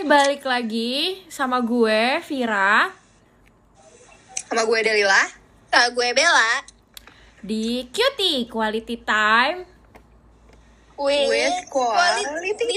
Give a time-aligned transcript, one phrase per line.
[0.00, 2.88] balik lagi sama gue Vira.
[4.48, 5.28] Sama gue Delila.
[5.68, 6.64] Sama gue Bella.
[7.44, 9.68] Di Cutie Quality Time.
[11.00, 12.76] With, quality,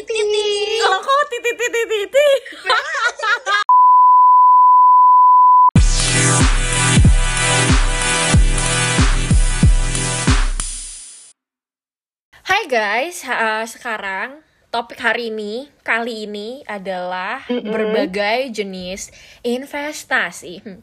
[0.79, 2.42] Kalau kok titit titit titit.
[12.47, 14.42] Hai guys, uh, sekarang
[14.74, 19.13] topik hari ini kali ini adalah berbagai jenis
[19.45, 20.65] investasi.
[20.65, 20.81] Hmm.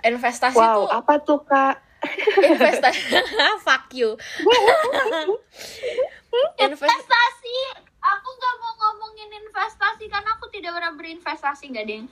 [0.00, 1.76] Investasi Wow, tuh apa tuh kak?
[2.40, 3.12] investasi
[3.68, 4.16] fuck you
[6.56, 7.56] Invest investasi
[8.00, 12.04] aku nggak mau ngomongin investasi karena aku tidak pernah berinvestasi nggak deng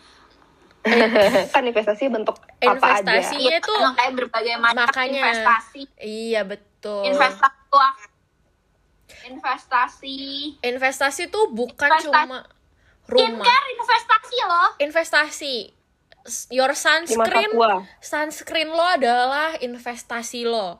[1.57, 3.16] kan investasi bentuk apa aja?
[3.16, 5.09] investasinya tuh Emang kayak berbagai macam makanya.
[5.16, 7.80] investasi iya betul investasi tuh
[9.25, 10.19] investasi.
[10.61, 12.07] Investasi tuh bukan Investasi.
[12.07, 12.47] cuma
[13.07, 13.43] rumah.
[13.43, 14.69] Skincare investasi loh.
[14.79, 15.57] Investasi.
[16.52, 17.49] Your sunscreen
[17.99, 20.79] sunscreen lo adalah investasi lo.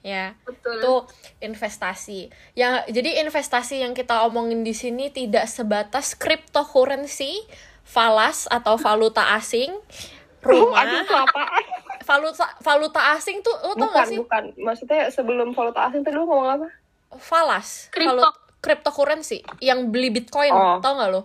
[0.00, 0.36] Ya.
[0.44, 0.78] Betul.
[0.78, 0.94] Itu
[1.40, 2.28] investasi.
[2.54, 7.42] Yang jadi investasi yang kita omongin di sini tidak sebatas cryptocurrency
[7.82, 9.74] falas atau valuta asing
[10.46, 10.84] rumah.
[10.84, 11.64] Aduh, itu apaan?
[12.04, 14.18] valuta valuta asing tuh lo tau Bukan, gak sih?
[14.20, 14.44] bukan.
[14.60, 16.68] Maksudnya sebelum valuta asing tadi lu ngomong apa?
[17.16, 18.16] Falas Crypto.
[18.16, 20.80] valuta cryptocurrency yang beli bitcoin Oh.
[20.80, 21.22] tau gak lo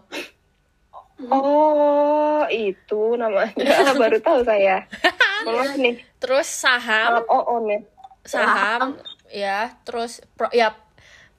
[1.20, 3.52] Oh, itu namanya.
[4.00, 4.88] Baru tahu saya.
[5.44, 7.80] Maaf nih, terus saham sangat on ya.
[8.24, 8.82] saham
[9.28, 10.76] ya terus pro, ya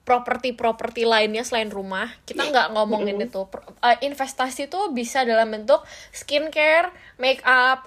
[0.03, 5.85] properti-properti lainnya selain rumah kita nggak ngomongin itu Pro- eh, investasi itu bisa dalam bentuk
[6.11, 7.85] skincare make up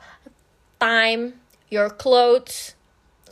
[0.78, 1.34] time
[1.67, 2.78] your clothes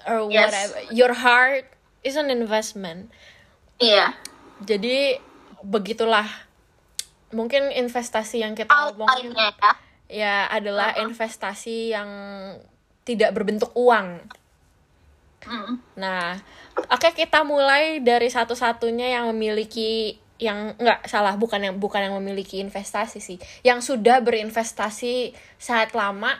[0.03, 0.49] or Yes.
[0.49, 1.69] whatever your heart
[2.01, 3.09] is an investment.
[3.81, 4.13] Iya.
[4.61, 5.17] Jadi
[5.65, 6.27] begitulah.
[7.31, 9.71] Mungkin investasi yang kita omongin outline-nya ya.
[10.11, 12.09] ya adalah investasi yang
[13.07, 14.19] tidak berbentuk uang.
[15.47, 15.79] Mm.
[15.95, 16.37] Nah,
[16.91, 22.59] oke kita mulai dari satu-satunya yang memiliki yang enggak salah bukan yang bukan yang memiliki
[22.59, 26.33] investasi sih, yang sudah berinvestasi saat lama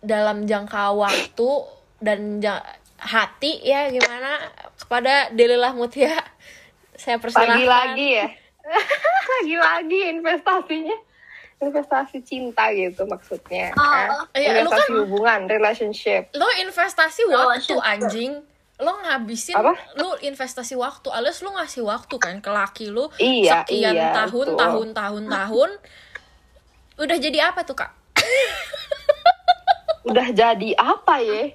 [0.00, 1.50] dalam jangka waktu
[2.00, 2.40] dan
[3.04, 4.40] hati ya gimana
[4.74, 6.16] kepada Delilah Mutia.
[6.96, 7.60] Saya persilahkan.
[7.60, 8.26] Lagi-lagi ya.
[9.36, 10.96] Lagi-lagi investasinya.
[11.60, 13.70] Investasi cinta gitu maksudnya.
[13.72, 14.08] Oh, kan?
[14.34, 16.22] iya, lu investasi kan- hubungan, relationship.
[16.32, 18.32] Lo investasi waktu anjing.
[18.74, 19.70] Lo ngabisin Apa?
[19.94, 24.50] lo investasi waktu alias lo ngasih waktu kan ke laki lo Iya, sekian iya, tahun,
[24.50, 24.58] betul.
[24.58, 25.70] tahun tahun tahun
[26.98, 27.94] udah jadi apa tuh kak
[30.04, 31.54] Udah jadi apa ya?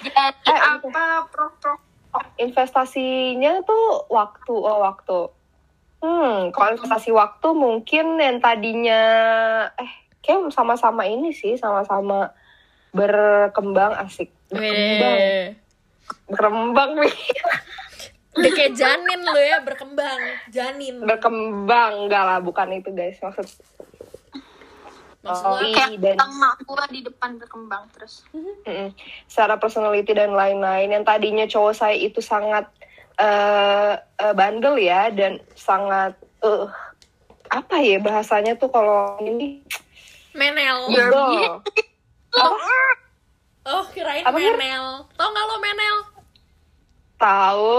[0.00, 1.74] jadi Eh, apa pro pro
[2.40, 5.20] investasinya tuh waktu oh waktu.
[6.00, 9.02] Hmm kalau investasi waktu mungkin yang tadinya
[9.76, 9.92] eh
[10.24, 12.32] kayak sama-sama ini sih sama-sama
[12.90, 14.32] berkembang asik.
[14.50, 15.16] Berkembang.
[15.16, 15.48] Weh.
[16.30, 17.14] berkembang nih
[18.74, 20.20] janin lo ya berkembang.
[20.50, 21.02] Janin.
[21.02, 22.06] Berkembang.
[22.06, 23.18] Enggak lah bukan itu guys.
[23.18, 23.46] Maksud
[25.20, 25.74] maksud Oh, iya.
[25.92, 26.20] kayak dan-
[26.88, 28.24] di depan berkembang terus.
[28.32, 28.96] Mm-mm,
[29.28, 32.64] secara personality dan lain-lain yang tadinya cowok saya itu sangat
[33.14, 36.66] eh eh, bandel ya dan sangat eh
[37.50, 39.60] apa ya bahasanya tuh kalau ini?
[40.32, 40.88] Menel.
[40.88, 41.60] Bebel.
[43.66, 45.04] oh kirain Apa, menel.
[45.14, 45.96] Tau nggak lo menel?
[47.20, 47.74] Tahu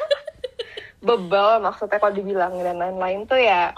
[1.06, 3.72] bebel maksudnya kalau dibilangin dan lain-lain tuh ya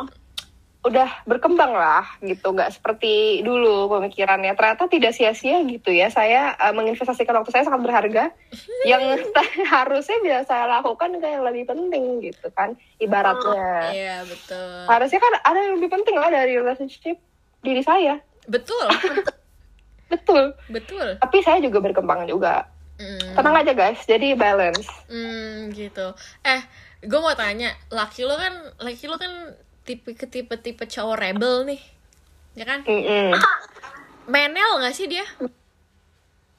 [0.82, 4.50] udah berkembang lah gitu nggak seperti dulu pemikirannya.
[4.59, 6.10] Ternyata tidak sia-sia gitu ya.
[6.10, 8.25] Saya eh, menginvestasikan waktu saya sangat berharga.
[8.91, 9.31] Yang
[9.75, 13.94] harusnya bisa saya lakukan ke yang lebih penting gitu kan ibaratnya.
[13.94, 14.91] Iya betul.
[14.91, 17.14] Harusnya kan ada yang lebih penting lah dari relationship
[17.62, 18.19] diri saya.
[18.50, 18.91] Betul.
[20.12, 20.53] Betul.
[20.69, 21.16] Betul.
[21.16, 22.69] Tapi saya juga berkembang juga.
[23.00, 23.34] Hmm.
[23.34, 24.04] tenang aja guys.
[24.04, 24.87] Jadi balance.
[25.09, 26.12] Hmm, gitu.
[26.44, 26.60] Eh,
[27.03, 31.67] gue mau tanya, laki lo kan, laki lo kan tipe ke tipe tipe cowok rebel
[31.67, 31.81] nih,
[32.55, 32.81] ya kan?
[32.82, 33.34] Mm-mm.
[34.25, 35.26] Menel nggak sih dia?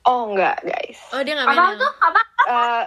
[0.03, 1.79] oh enggak guys Oh dia nggak apa menel.
[1.79, 2.83] tuh apa Eh,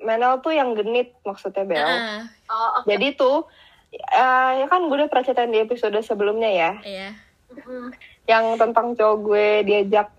[0.00, 1.82] Menel tuh yang genit maksudnya Bel.
[1.82, 3.42] Ah, oh oke Jadi tuh
[3.90, 7.10] eh, ya kan gue udah pernah ceritain di episode sebelumnya ya, iya.
[7.50, 7.90] Mm.
[8.24, 10.14] yang tentang cowok gue diajak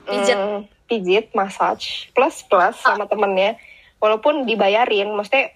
[0.00, 0.38] Pijat.
[0.38, 3.58] mm, pijit, massage, plus plus sama temennya,
[3.98, 5.50] walaupun dibayarin, maksudnya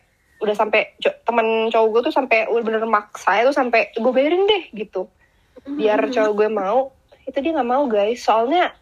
[0.44, 4.44] udah sampai co- temen cowok gue tuh sampai udah bener maksa itu sampai gue bayarin
[4.44, 5.08] deh gitu,
[5.64, 6.92] biar cowok gue mau,
[7.24, 8.76] itu dia nggak mau guys, soalnya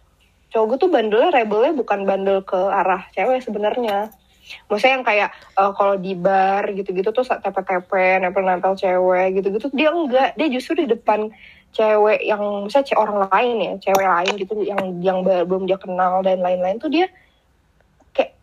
[0.51, 4.13] cowok gue tuh bandelnya rebelnya bukan bandel ke arah cewek sebenarnya.
[4.69, 10.37] Maksudnya yang kayak eh, kalau di bar gitu-gitu tuh tepe-tepe nempel-nempel cewek gitu-gitu dia enggak.
[10.37, 11.31] Dia justru di depan
[11.73, 16.21] cewek yang misalnya cewek orang lain ya cewek lain gitu yang yang belum dia kenal
[16.21, 17.09] dan lain-lain tuh dia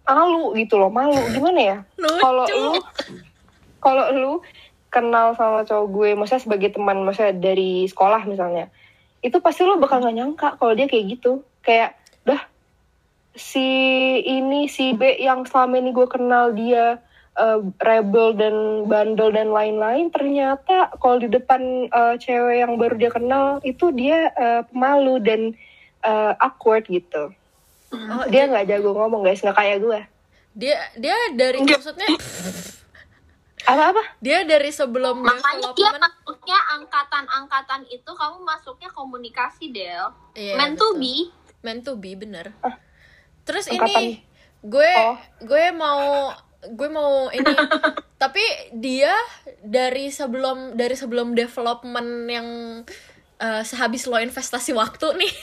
[0.10, 1.22] malu gitu loh malu.
[1.30, 1.78] Gimana ya?
[1.98, 2.74] Kalau lu
[3.80, 4.34] kalau lu
[4.90, 8.74] kenal sama cowok gue maksudnya sebagai teman maksudnya dari sekolah misalnya
[9.22, 11.46] itu pasti lo bakal gak nyangka kalau dia kayak gitu.
[11.62, 11.94] Kayak
[12.26, 12.42] dah
[13.38, 13.70] si
[14.26, 16.98] ini si B yang selama ini gue kenal dia
[17.38, 23.12] eh, rebel dan bandel dan lain-lain ternyata kalau di depan eh, cewek yang baru dia
[23.14, 25.42] kenal itu dia eh, pemalu dan
[26.04, 27.32] eh, awkward gitu
[27.90, 30.00] Oh, dia nggak jago ngomong guys nggak kayak gue
[30.52, 32.06] dia dia dari maksudnya
[33.62, 40.10] apa apa dia dari sebelum Makanya dia development masuknya angkatan-angkatan itu kamu masuknya komunikasi Del.
[40.34, 40.98] Iya, Meant to betul.
[40.98, 41.16] be.
[41.60, 42.56] meant to be bener
[43.44, 44.24] terus angkatan- ini
[44.60, 45.18] gue Oh.
[45.42, 46.32] gue mau
[46.62, 47.46] gue mau ini
[48.22, 48.42] tapi
[48.74, 49.12] dia
[49.60, 52.48] dari sebelum dari sebelum development yang
[53.38, 55.34] eh, sehabis lo investasi waktu nih.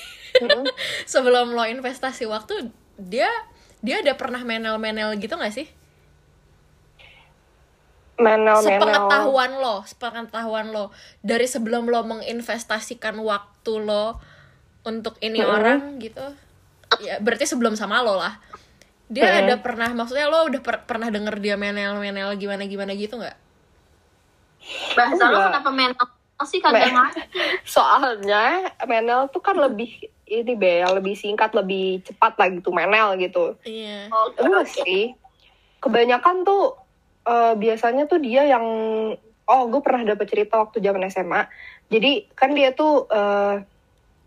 [1.13, 3.29] sebelum lo investasi waktu dia
[3.85, 5.69] dia ada pernah menel-menel gitu gak sih?
[8.17, 10.89] Menel menel sepengetahuan lo sepengetahuan lo.
[11.21, 14.17] Dari sebelum lo menginvestasikan waktu lo
[14.89, 15.53] untuk ini Mm-mm.
[15.53, 16.25] orang gitu.
[17.05, 18.41] Ya berarti sebelum sama lo lah.
[19.13, 19.39] Dia Mm.
[19.45, 23.37] ada pernah maksudnya lo udah per- pernah denger dia menel menel gimana gimana gitu nggak?
[24.97, 26.09] Bahasa lo kenapa mental
[26.49, 26.59] sih?
[26.65, 27.21] Kagak ngerti.
[27.77, 30.83] soalnya menel tuh kan lebih ini be.
[30.83, 33.57] Lebih singkat lebih cepat lah gitu menel gitu.
[33.63, 34.11] Iya.
[34.11, 34.75] Oke, enggak oke.
[34.83, 35.03] sih.
[35.81, 36.77] Kebanyakan tuh
[37.27, 38.67] eh, biasanya tuh dia yang
[39.47, 41.47] oh gue pernah dapet cerita waktu zaman SMA
[41.87, 43.63] jadi kan dia tuh eh,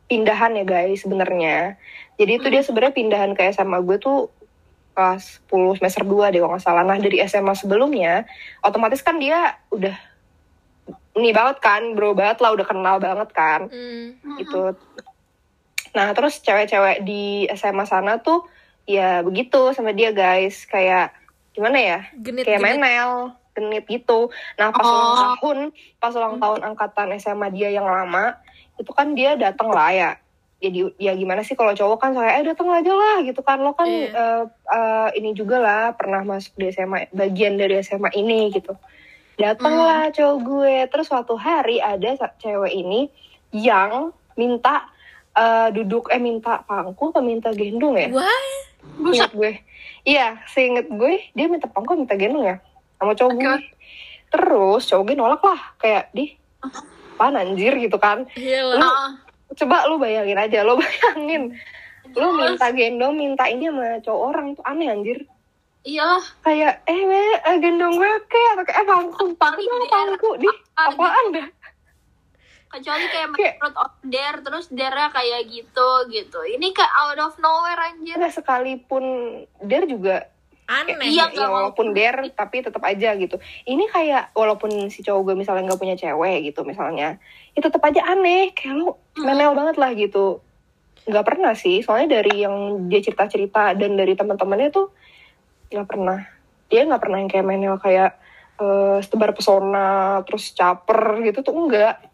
[0.09, 1.75] pindahan ya guys sebenarnya.
[2.17, 4.31] Jadi itu dia sebenarnya pindahan ke SMA gue tuh
[4.95, 6.83] kelas 10 semester 2 deh kalau nggak salah.
[6.83, 8.23] Nah dari SMA sebelumnya
[8.63, 9.95] otomatis kan dia udah
[11.19, 13.67] ini banget kan bro banget lah udah kenal banget kan.
[13.67, 14.39] Hmm.
[14.39, 14.75] gitu.
[15.91, 18.45] Nah terus cewek-cewek di SMA sana tuh
[18.83, 21.13] ya begitu sama dia guys kayak
[21.51, 21.99] gimana ya?
[22.15, 23.13] genit kayak genit menel,
[23.53, 24.29] genit gitu.
[24.55, 24.93] Nah pas Oh.
[24.93, 25.57] ulang tahun,
[25.97, 28.37] pas ulang tahun angkatan SMA dia yang lama
[28.75, 30.11] itu kan dia datang lah ya.
[30.59, 33.71] Jadi ya gimana sih kalau cowok kan saya eh datang aja lah gitu kan lo
[33.71, 34.11] kan Iya.
[34.11, 38.75] eh, eh, ini juga lah pernah masuk di SMA bagian dari SMA ini gitu.
[39.35, 43.07] Datanglah cowok gue terus suatu hari ada cewek ini
[43.55, 44.83] yang minta
[45.31, 48.09] eh, duduk eh minta pangku atau minta gendong ya?
[48.11, 48.45] wah
[48.99, 49.59] Ingat gue.
[50.03, 52.57] Iya, seinget gue dia minta pangku minta gendong ya
[52.95, 53.41] sama cowok Oke.
[53.41, 53.57] gue.
[54.29, 58.23] Terus cowok gue nolak lah kayak di apaan anjir gitu kan.
[58.33, 59.15] iya Lu Ah,
[59.51, 61.51] coba lu bayangin aja, lu bayangin.
[62.11, 65.19] Lu minta gendong, minta ini sama cowok orang tuh aneh anjir.
[65.81, 66.23] iyalah.
[66.43, 71.25] Kayak eh, me, eh gendong gue kayak atau kayak eh pangku, pangku pangku di apaan
[71.31, 71.47] dah?
[72.69, 76.39] Kecuali kayak Kayak- menurut order terus dare kayak gitu gitu.
[76.45, 78.13] Ini kayak out of nowhere anjir.
[78.13, 79.03] Ada sekalipun
[79.65, 80.29] dia juga
[80.69, 80.93] aneh.
[81.01, 81.55] Iya, ya nggak mau.
[81.65, 83.41] walaupun dare tapi tetap aja gitu.
[83.65, 87.17] Ini kayak walaupun si cowok gue misalnya nggak punya cewek gitu misalnya
[87.57, 88.53] ya tetap aja aneh.
[88.53, 90.45] Kayak lu menel banget lah gitu.
[91.09, 91.81] Nggak pernah sih.
[91.81, 94.93] Soalnya dari yang dia cerita cerita dan dari teman-temannya tuh
[95.73, 96.21] nggak pernah.
[96.69, 98.13] Dia nggak pernah yang kayak menel kayak
[98.61, 102.08] eh, setebar pesona terus caper gitu tuh enggak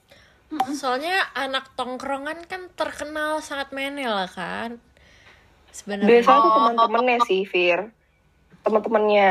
[0.75, 4.79] soalnya anak tongkrongan kan terkenal sangat menel kan
[5.75, 6.09] sebenarnya.
[6.09, 6.55] Biasanya tuh Oh.
[6.61, 7.91] teman-temannya sih Fir.
[8.63, 9.29] Teman-temannya.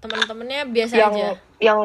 [0.00, 1.30] Teman-temannya biasa yang aja.
[1.58, 1.80] yang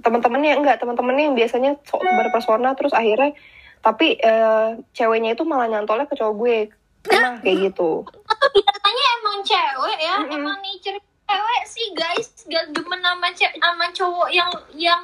[0.00, 3.34] teman-temannya enggak teman-temannya yang biasanya sok berpersona terus akhirnya
[3.80, 6.58] tapi eh, ceweknya itu malah nyantolnya ke cowok gue.
[7.00, 8.04] Pernah kayak gitu.
[8.28, 10.36] Atau biasanya emang cewek ya, Mm-mm.
[10.36, 15.02] emang nature cewek sih guys, gak demen sama sama cowok yang yang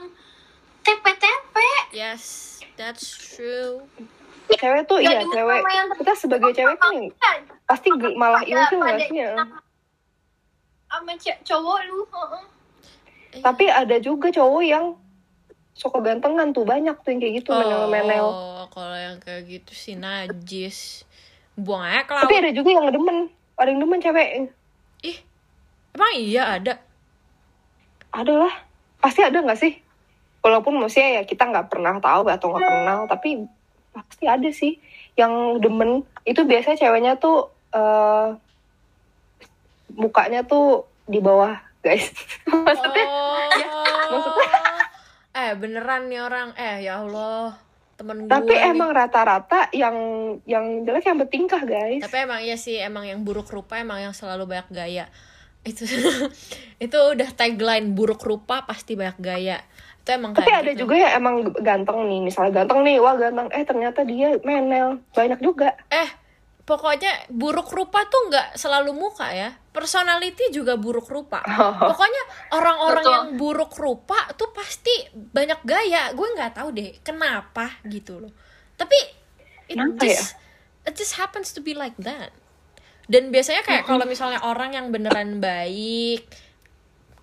[0.86, 1.68] tepe-tepe.
[1.90, 3.82] yes that's true.
[4.46, 5.60] Cewek tuh Gak iya cewek.
[5.98, 6.94] kita sebagai cewek kan
[7.66, 9.34] pasti malah ilfil nggak sih ya?
[10.86, 11.98] sama cowok lu.
[12.06, 12.44] heeh.
[13.42, 14.94] tapi ada juga cowok yang
[15.74, 19.92] sok kegantengan tuh banyak tuh yang kayak gitu menel-menel Oh, kalau yang kayak gitu sih
[19.98, 21.04] najis.
[21.58, 23.28] Buang aja ke tapi ada juga yang demen.
[23.60, 24.28] Ada yang demen cewek.
[25.04, 25.18] Ih,
[25.92, 26.80] emang iya ada.
[28.08, 28.54] ada lah.
[29.04, 29.76] Pasti ada nggak sih
[30.46, 33.42] walaupun maksudnya ya kita nggak pernah tahu atau nggak kenal tapi
[33.90, 34.78] pasti ada sih
[35.14, 35.90] yang demen
[36.22, 38.28] itu biasanya ceweknya tuh eh
[39.92, 42.10] mukanya tuh di bawah guys
[42.46, 43.06] maksudnya
[44.06, 44.62] Oh, maksudnya-
[45.34, 46.54] eh beneran nih orang.
[46.54, 47.58] Eh ya Allah,
[47.94, 48.30] temen gue.
[48.30, 48.70] tapi nih.
[48.70, 49.96] emang rata-rata yang
[50.44, 54.12] yang jelek yang bertingkah guys Tapi emang iya sih, emang yang buruk rupa emang yang
[54.12, 55.04] selalu banyak gaya.
[55.62, 55.82] itu
[56.78, 59.58] itu udah tagline buruk rupa pasti banyak gaya
[60.06, 60.86] itu emang Tapi ada gitu.
[60.86, 65.42] juga yang emang ganteng nih, misalnya ganteng nih, wah ganteng, eh ternyata dia menel, banyak
[65.42, 65.74] juga.
[65.90, 66.06] eh
[66.62, 69.50] pokoknya buruk rupa tuh nggak selalu muka ya.
[69.74, 71.42] Personality juga buruk rupa.
[71.90, 76.10] Pokoknya orang-orang yang buruk rupa tuh pasti banyak gaya.
[76.10, 78.32] Gue nggak tahu deh kenapa gitu loh.
[78.74, 78.98] Tapi
[79.70, 80.34] it Kenapa just
[80.86, 82.34] it just happens to be like that.
[83.06, 86.26] Dan biasanya kayak kalau misalnya orang yang beneran baik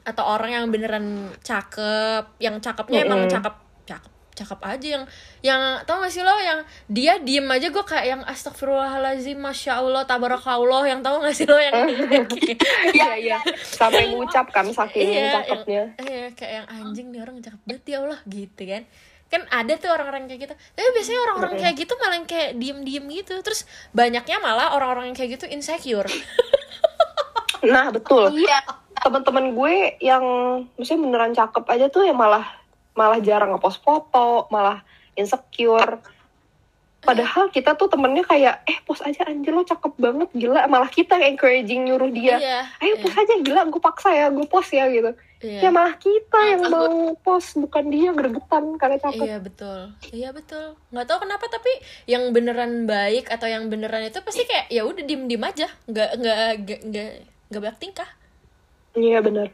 [0.04, 3.32] atau orang yang beneran cakep yang cakepnya emang Mm-mm.
[3.32, 3.56] cakep
[3.88, 5.04] cakep cakep aja yang
[5.46, 10.04] yang tau gak sih lo yang dia diem aja gue kayak yang astagfirullahalazim masya allah
[10.04, 11.72] tabarakallah yang tau gak sih lo yang
[12.98, 13.38] Iya, iya.
[13.62, 15.84] Sampai ngucap kan saking iya cakepnya.
[15.96, 18.84] yang, iya kayak yang anjing nih orang cakep banget ya allah gitu kan
[19.30, 23.06] kan ada tuh orang-orang kayak gitu tapi biasanya orang-orang kayak gitu malah yang kayak diem-diem
[23.18, 26.06] gitu terus banyaknya malah orang-orang yang kayak gitu insecure
[27.64, 28.28] Nah, betul.
[28.36, 28.60] Iya.
[29.04, 30.24] Teman-teman gue yang
[30.80, 32.48] maksudnya beneran cakep aja tuh yang malah
[32.96, 34.80] malah jarang ngepost foto, malah
[35.20, 36.00] insecure.
[37.04, 40.72] Padahal kita tuh temennya kayak, eh post aja anjir lo cakep banget, gila.
[40.72, 44.48] Malah kita yang encouraging nyuruh dia, iya ayo post aja gila, gue paksa ya, gue
[44.48, 45.12] post ya gitu.
[45.44, 49.20] iya Ya malah kita yang mau post, bukan dia gregetan karena cakep.
[49.20, 49.80] Iya betul,
[50.16, 50.80] iya betul.
[50.96, 51.72] Nggak tahu kenapa tapi
[52.08, 56.10] yang beneran baik atau yang beneran itu pasti kayak ya udah diem diem aja, nggak
[56.24, 57.12] nggak nggak nggak
[57.52, 58.08] nggak banyak tingkah.
[58.94, 59.48] Iya benar.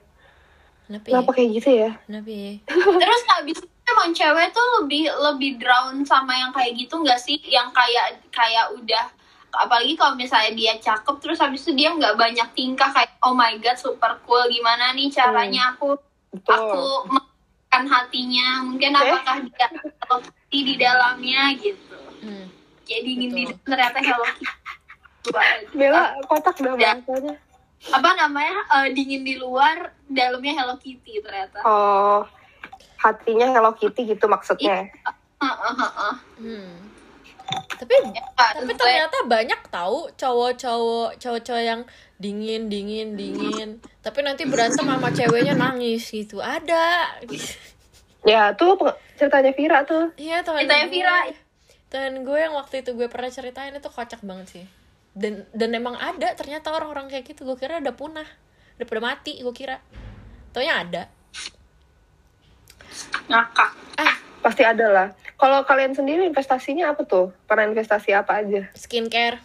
[0.86, 1.12] Kenapa ya?
[1.14, 1.92] Kenapa kayak gitu ya?
[2.04, 2.54] Kenapa ya?
[3.04, 7.38] Terus habis itu emang cewek tuh lebih lebih drown sama yang kayak gitu nggak sih?
[7.42, 9.06] Yang kayak kayak udah
[9.50, 13.58] apalagi kalau misalnya dia cakep terus habis itu dia nggak banyak tingkah kayak oh my
[13.58, 15.98] god super cool gimana nih caranya aku
[16.30, 16.54] Betul.
[16.54, 22.46] aku menekan hatinya mungkin apakah dia Hello Kitty di dalamnya gitu Hmm.
[22.86, 23.58] kayak dingin di Betul.
[23.58, 24.56] dalam ternyata Hello Kitty
[25.74, 26.74] Bella kotak Ya.
[26.78, 27.34] bahasanya.
[27.82, 32.28] Apa namanya eh, dingin di luar dalamnya Hello Kitty ternyata Oh,
[32.98, 34.92] hatinya Hello Kitty gitu maksudnya.
[35.40, 36.16] Heeh, heeh.
[36.38, 36.72] Hmm.
[37.72, 41.82] Tapi Ya, tapi ternyata banyak tahu cowok-cowok cowok-cowok yang
[42.16, 43.70] dingin dingin dingin
[44.00, 47.16] tapi nanti berantem sama ceweknya nangis gitu ada
[48.22, 48.76] Ya, tuh
[49.16, 50.12] ceritanya Vira tuh.
[50.14, 50.88] iya teman Ceritanya.
[50.92, 51.18] Vira.
[51.90, 54.66] teman gue yang waktu itu gue pernah ceritain itu kocak banget sih
[55.20, 58.30] dan dan emang ada ternyata orang-orang kayak gitu gue kira udah punah
[58.80, 59.84] udah pada mati gue kira
[60.56, 61.04] taunya ada
[63.28, 65.08] ngakak ah Pasti ada lah.
[65.36, 67.36] Kalau kalian sendiri investasinya apa tuh?
[67.44, 68.72] Pernah investasi apa aja?
[68.72, 69.40] skincare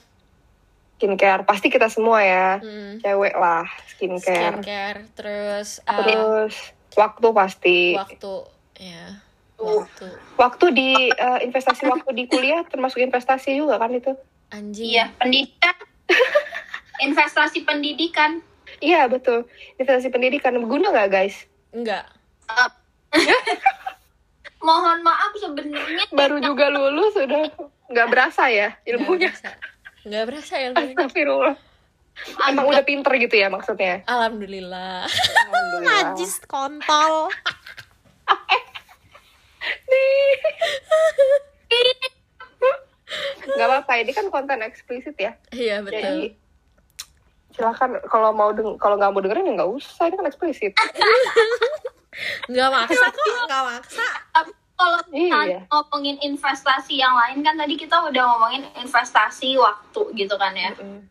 [0.94, 1.42] Skincare.
[1.42, 2.62] Pasti kita semua ya.
[2.62, 4.62] hmm, Cewek lah, skincare.
[4.62, 6.54] skincare terus uh, Terus
[6.94, 7.78] waktu pasti.
[7.98, 8.34] waktu
[8.78, 9.18] ya
[9.58, 10.06] waktu
[10.38, 14.14] Waktu di eh, investasi waktu di kuliah termasuk investasi juga kan itu?
[14.54, 15.74] Anjing iya pendidikan
[17.04, 18.38] investasi pendidikan
[18.82, 19.46] Iya betul.
[19.78, 21.46] Investasi pendidikan guna nggak guys?
[21.70, 22.04] enggak
[24.60, 27.48] mohon maaf sebenarnya Baru juga lulus sudah
[27.86, 29.30] nggak berasa ya ilmunya.
[30.04, 30.26] Nggak berasa.
[30.26, 31.56] berasa ya ilmunya Astagfirullah.
[32.46, 34.02] Emang udah pinter gitu ya maksudnya?
[34.06, 35.82] alhamdulillah Alhamdulillah.
[35.82, 37.30] najis kontol
[43.46, 45.36] Gak apa-apa, ini kan konten eksplisit ya.
[45.50, 46.16] iya betul Jadi
[47.50, 50.72] silakan kalau mau deng kalau nggak mau dengerin ya nggak usah ini kan eksplisit.
[52.46, 55.60] nggak maksa kok nggak maksa Tapi kalau kita Iya.
[55.68, 61.06] ngomongin investasi yang lain kan tadi kita udah ngomongin investasi waktu gitu kan ya Mm.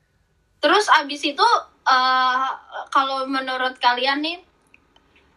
[0.59, 1.47] terus abis itu
[1.83, 2.47] eh,
[2.89, 4.39] kalau menurut kalian nih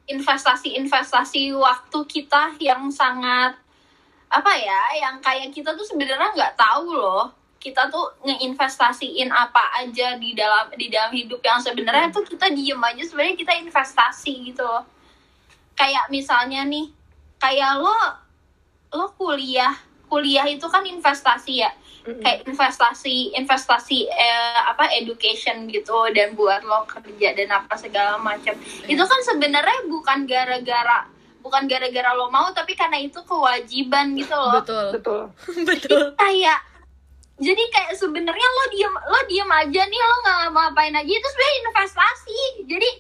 [0.07, 3.59] investasi-investasi waktu kita yang sangat
[4.27, 7.31] apa ya yang kayak kita tuh sebenarnya nggak tahu loh.
[7.57, 12.79] Kita tuh ngeinvestasiin apa aja di dalam di dalam hidup yang sebenarnya tuh kita diem
[12.79, 14.87] aja sebenarnya kita investasi gitu loh.
[15.75, 16.91] Kayak misalnya nih
[17.43, 17.97] kayak lo
[18.95, 19.75] lo kuliah
[20.07, 21.73] kuliah itu kan investasi ya.
[22.07, 22.23] Mm-mm.
[22.23, 28.55] kayak investasi investasi eh, apa education gitu dan buat lo kerja dan apa segala macam.
[28.87, 31.11] Itu kan sebenarnya bukan gara-gara
[31.47, 35.23] bukan gara-gara lo mau tapi karena itu kewajiban gitu loh betul Betul.
[35.71, 36.59] betul kayak
[37.37, 41.59] jadi kayak sebenarnya lo diem lo diem aja nih lo nggak ngapain aja itu sebenarnya
[41.63, 42.91] investasi jadi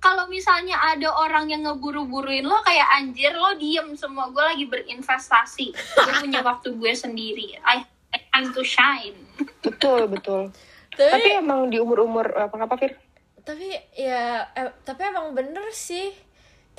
[0.00, 5.66] kalau misalnya ada orang yang ngeburu-buruin lo kayak anjir lo diem semua gue lagi berinvestasi
[5.76, 9.14] gue punya waktu gue sendiri I I time to shine
[9.60, 10.50] Betul, betul.
[10.96, 12.96] tapi Tapi emang di umur-umur apa apa Fir?
[13.40, 16.12] tapi ya eh, tapi emang bener sih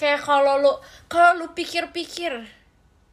[0.02, 0.74] kayak kalau lu
[1.06, 2.34] kalau lu pikir-pikir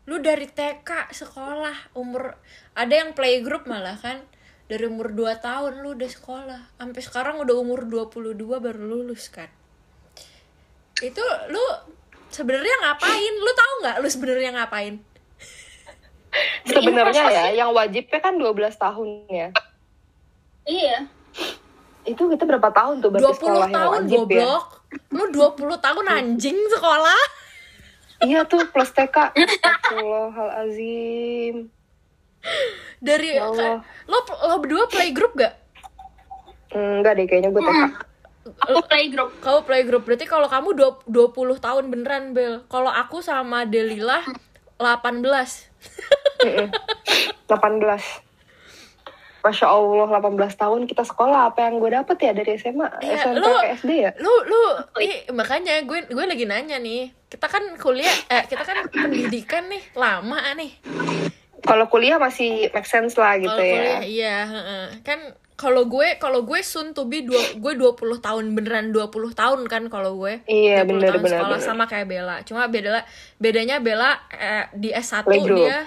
[0.08, 2.40] lu dari TK sekolah umur
[2.72, 4.24] ada yang playgroup malah kan
[4.72, 9.52] dari umur 2 tahun lu udah sekolah sampai sekarang udah umur 22 baru lulus kan
[11.04, 11.20] itu
[11.52, 11.60] lu
[12.32, 14.96] sebenarnya ngapain lu tahu nggak lu sebenarnya ngapain
[16.68, 19.48] Sebenarnya ya, yang wajibnya kan 12 tahun ya.
[20.68, 21.08] Iya.
[22.04, 24.44] Itu kita berapa tahun tuh berarti 20 sekolah yang tahun wajib ya?
[25.08, 27.20] Lu 20 tahun anjing sekolah
[28.18, 29.30] Iya tuh plus TK.
[29.30, 31.70] Astagfirullahalazim.
[32.98, 33.78] dari Ya Allah.
[34.04, 35.54] lo lo berdua playgroup gak
[36.70, 37.82] Enggak deh kayaknya gue TK.
[38.60, 39.28] Aku playgroup.
[39.38, 44.20] kamu playgroup berarti kalau kamu dua- 20 tahun beneran Bel kalau aku sama Delila
[44.76, 45.20] 18
[46.40, 46.66] Mm-mm.
[47.46, 48.27] 18.
[49.38, 53.36] Masya Allah 18 tahun kita sekolah apa yang gue dapet ya dari SMA Iya, SMP
[53.38, 54.10] lu- ke SD ya?
[54.18, 54.62] lu lu
[54.98, 57.14] ih, makanya gue gue lagi nanya nih.
[57.24, 60.74] Kita kan kuliah eh kita kan pendidikan nih lama nih.
[61.60, 63.98] Kalau kuliah masih make sense lah gitu kuliah ya.
[64.02, 64.84] iya heeh.
[65.02, 65.20] kan
[65.54, 69.90] kalau gue kalau gue soon to be dua, gue 20 tahun beneran 20 tahun kan
[69.90, 70.38] kalau gue.
[70.46, 71.66] Iya, 20 bener, tahun bener, sekolah bener.
[71.66, 72.36] sama kayak Bella.
[72.42, 73.02] Cuma beda
[73.36, 75.58] bedanya Bella eh, di S1 Playgroup.
[75.60, 75.82] dia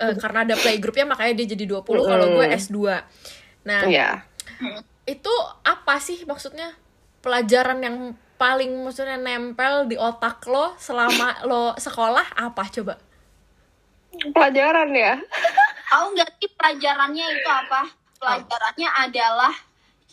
[0.00, 2.78] eh, karena ada playgroupnya makanya dia jadi 20 kalau gue S2
[3.66, 4.22] nah Iya.
[5.06, 5.34] itu
[5.66, 6.70] apa sih maksudnya?
[7.20, 7.96] Pelajaran yang
[8.36, 12.94] paling maksudnya nempel di otak lo selama lo sekolah apa coba?
[14.32, 15.18] Pelajaran ya?
[15.90, 17.82] Tahu nggak sih pelajarannya itu apa?
[18.16, 19.54] Pelajarannya adalah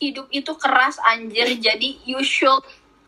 [0.02, 1.48] hidup itu keras anjir.
[1.62, 2.62] Jadi you should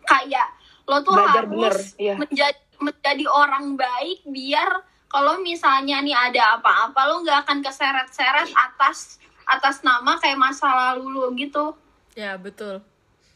[0.06, 0.54] kayak
[0.86, 2.16] lo tuh Belajar harus bener, iya.
[2.16, 9.24] menjadi menjadi orang baik biar kalau misalnya nih ada apa-apa lo nggak akan keseret-seret atas
[9.48, 11.72] atas nama kayak masa lalu lo gitu.
[12.20, 12.84] ya betul.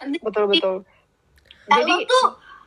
[0.03, 0.75] Nanti betul betul.
[1.71, 2.25] jadi lo tuh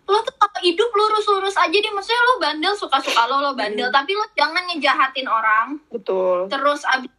[0.09, 1.93] lo tuh kalau hidup lurus-lurus aja deh.
[1.93, 3.93] Maksudnya lo bandel suka-suka lo lo bandel.
[3.93, 3.97] Hmm.
[4.01, 5.77] tapi lo jangan ngejahatin orang.
[5.93, 6.49] Betul.
[6.49, 7.13] Terus abis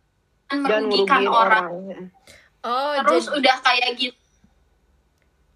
[0.49, 2.09] dan merugikan orang, orang
[2.65, 4.19] oh terus jadi udah kayak gitu.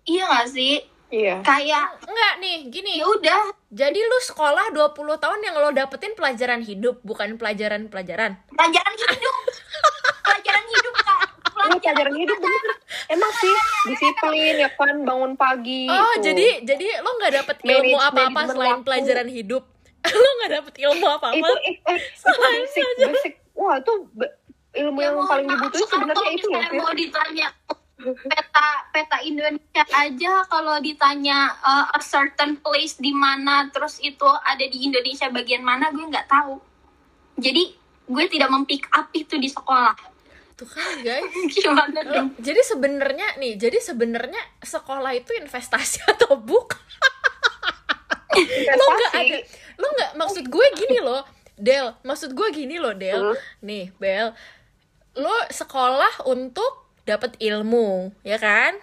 [0.08, 1.36] Iya gak sih iya.
[1.44, 2.94] Kayak enggak nih gini.
[3.00, 3.42] Ya udah.
[3.68, 8.40] Jadi lu sekolah 20 tahun yang lo dapetin pelajaran hidup bukan pelajaran-pelajaran.
[8.52, 9.36] Pelajaran hidup.
[10.28, 11.20] Pelajaran hidup kak.
[11.58, 12.64] Ini pelajaran hidup bener.
[13.08, 13.56] emang sih
[13.88, 16.28] disiplin ya kan bangun pagi oh tuh.
[16.28, 18.86] jadi jadi lo nggak dapet ilmu apa-apa selain waktu.
[18.86, 19.64] pelajaran hidup?
[20.24, 21.36] Lo nggak dapet ilmu apa-apa?
[21.36, 23.34] Itu eh, eh, itu Selain basic basic.
[23.58, 23.94] Wah itu
[24.78, 26.72] ilmu Ya, yang mohon paling dibutuhin sebenarnya itu Fir.
[26.78, 27.48] mau ditanya
[27.98, 34.62] peta peta Indonesia aja kalau ditanya uh, a certain place di mana terus itu ada
[34.62, 36.62] di Indonesia bagian mana gue nggak tahu.
[37.42, 37.74] Jadi
[38.08, 39.98] gue tidak mempick up itu di sekolah.
[40.58, 41.26] Tuh kan guys.
[41.54, 42.28] Gimana Lo- dong?
[42.38, 46.78] jadi sebenarnya nih jadi sebenarnya sekolah itu investasi atau bukan
[48.78, 49.38] lo nggak ada.
[49.82, 51.26] Lo nggak maksud gue gini loh
[51.58, 51.98] Del.
[52.06, 53.34] Maksud gue gini loh Del.
[53.34, 53.66] Hmm.
[53.66, 54.38] nih Bel.
[55.18, 58.76] Lo sekolah untuk dapat ilmu ya kan?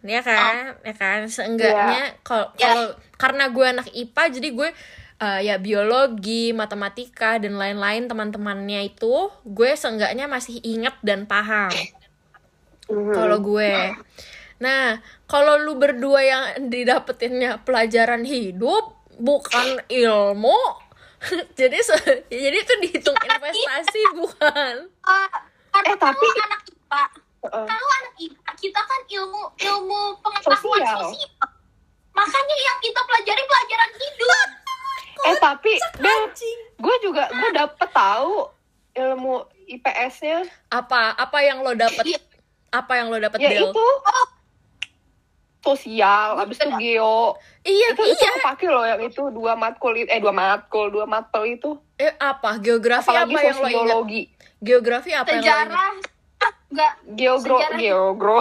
[0.00, 0.78] Ya kan?
[0.80, 1.28] Ya kan?
[1.28, 2.64] Seenggaknya kalau Ya.
[2.64, 4.68] kalau karena gue anak IPA jadi gue
[5.18, 11.68] eh, ya biologi matematika dan lain-lain teman-temannya itu gue seenggaknya masih inget dan paham.
[12.88, 13.12] Mhm.
[13.12, 13.74] kalau gue.
[14.58, 20.56] Nah kalau lu berdua yang didapetinnya pelajaran hidup bukan ilmu
[21.58, 24.74] jadi se- jadi itu dihitung investasi bukan?
[25.02, 25.28] Uh,
[25.68, 27.02] karena Eh, tapi- anak IPA
[27.46, 30.98] Kan lo anak IPA kita kan ilmu ilmu pengetahuan Sosial.
[31.06, 31.46] sosial,
[32.10, 34.48] makanya yang kita pelajari pelajaran hidup.
[35.18, 36.30] Eh tapi Bel
[36.78, 38.46] gue juga gue dapet tahu
[38.94, 42.06] ilmu IPS-nya apa apa yang lo dapet?
[42.06, 42.20] Iya.
[42.68, 43.88] apa yang lo dapet ya Del itu.
[45.58, 47.34] Sosial habis itu geo.
[47.66, 48.30] Iya itu itu iya.
[48.38, 51.74] kepake loh yang itu dua matkul eh dua matkul dua matkul itu.
[51.98, 52.62] Eh apa?
[52.62, 54.26] Geografi apalagi apa yang lo ingat?
[54.62, 55.66] geografi apa yang lo ingat?
[55.66, 56.17] Sejarah
[56.68, 57.78] enggak geogro Sejarah.
[57.80, 58.38] geogro.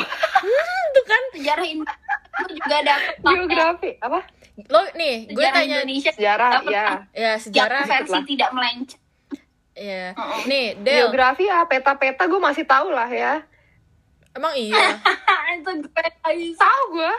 [0.88, 1.22] Itu kan.
[1.34, 4.20] Sejarah Indonesia juga dapet geografi apa?
[4.68, 6.12] Lo nih gue sejarah tanya Indonesia.
[6.14, 9.02] Sejarah Dapet ya ya yang sejarah versi tidak melenceng.
[9.78, 10.42] Ya Heeh.
[10.50, 10.96] nih Del.
[11.06, 13.46] Geografi ya peta-peta gue masih tahu lah ya.
[14.34, 14.98] Emang iya?
[15.62, 17.14] Itu gue tahu gue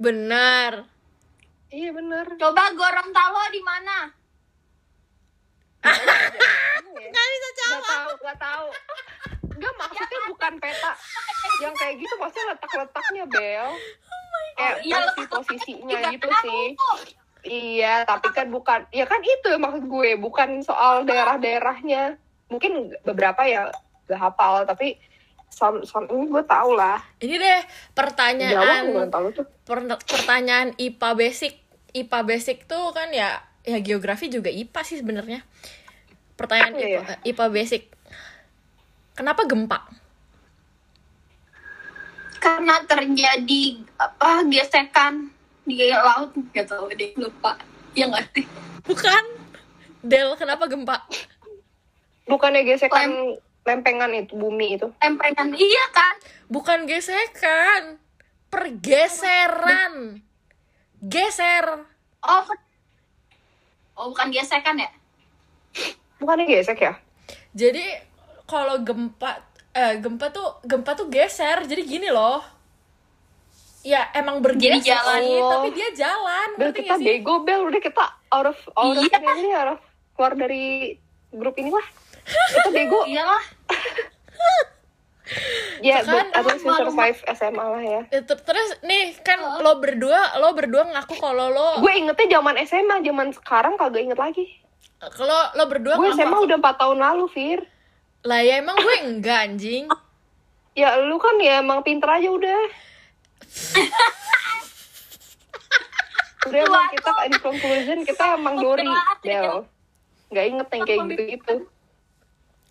[0.00, 0.88] benar.
[1.70, 4.10] Iya bener coba Gorontalo di mana?
[6.90, 7.78] Nggak bisa jawab.
[7.78, 8.66] Nggak tahu nggak tahu
[9.60, 10.92] nggak maksudnya bukan peta
[11.60, 13.68] yang kayak gitu maksudnya letak-letaknya bel.
[14.56, 16.66] Kayak iya, posisi letak-letaknya posisinya juga gitu sih.
[17.40, 22.16] iya tapi kan bukan ya kan itu maksud gue bukan soal daerah-daerahnya.
[22.48, 23.68] Mungkin beberapa ya
[24.08, 24.98] gak hafal tapi
[25.52, 27.02] some, some ini gue tau lah.
[27.20, 29.46] Ini deh Jawa pertanyaan tahu tuh.
[29.66, 31.52] Per- pertanyaan IPA basic.
[31.90, 35.44] IPA basic tuh kan ya ya geografi juga IPA sih sebenarnya.
[36.38, 37.82] Pertanyaan Iya, IPA, IPA basic
[39.20, 39.78] kenapa gempa?
[42.40, 45.28] Karena terjadi apa gesekan
[45.68, 47.60] di laut nggak tahu deh lupa.
[47.92, 48.48] Ya nggak sih?
[48.88, 49.24] Bukan.
[50.00, 51.04] Del kenapa gempa?
[52.24, 53.36] Bukannya gesekan
[53.68, 54.88] lempengan itu bumi itu.
[55.04, 56.16] lempengan iya kan?
[56.48, 58.00] Bukan gesekan.
[58.48, 60.24] Pergeseran.
[61.04, 61.84] Geser.
[62.24, 62.44] Oh
[64.00, 64.88] oh bukan gesekan ya?
[66.16, 66.96] Bukannya gesek ya?
[67.50, 67.82] jadi
[68.50, 69.30] kalau gempa
[69.70, 72.42] eh gempa tuh gempa tuh geser jadi gini loh
[73.80, 75.20] ya emang bergeser Jadi jalan.
[75.22, 75.50] sih, Oh.
[75.54, 77.06] tapi dia jalan Bel kita sih?
[77.06, 79.18] bego Bel, udah kita out of out of Iya.
[79.38, 79.80] ini out of
[80.12, 80.92] keluar dari
[81.30, 81.86] grup ini lah.
[82.26, 83.06] Kita bego.
[83.08, 83.40] iyalah
[85.80, 88.00] Ya, Kan, but at least we malu- survive SMA lah ya.
[88.20, 92.98] Ter- terus nih kan lo berdua lo berdua ngaku kalau lo Gue ingetnya zaman SMA,
[93.00, 94.44] zaman sekarang kagak inget lagi.
[95.08, 97.62] kalau lo berdua Gue SMA udah 4 tahun lalu, Fir.
[98.20, 99.88] Lah ya emang gue enggak anjing
[100.70, 102.60] Ya lu kan ya emang pinter aja udah.
[106.46, 108.86] udah emang kita in conclusion kita emang Dori,
[109.20, 109.66] Bel.
[110.30, 111.54] Gak inget yang kayak gitu-gitu.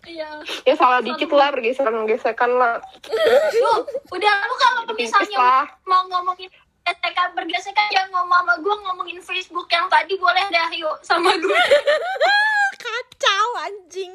[0.08, 2.80] iya Ya salah dikit lah, bergesekan-gesekan lah.
[3.52, 3.72] lu
[4.10, 6.48] udah lu kalau misalnya mau ngomongin
[6.80, 11.60] gesekan bergesekan jangan ngomong sama gue ngomongin Facebook yang tadi boleh dah yuk sama gue
[12.82, 14.10] kacau anjing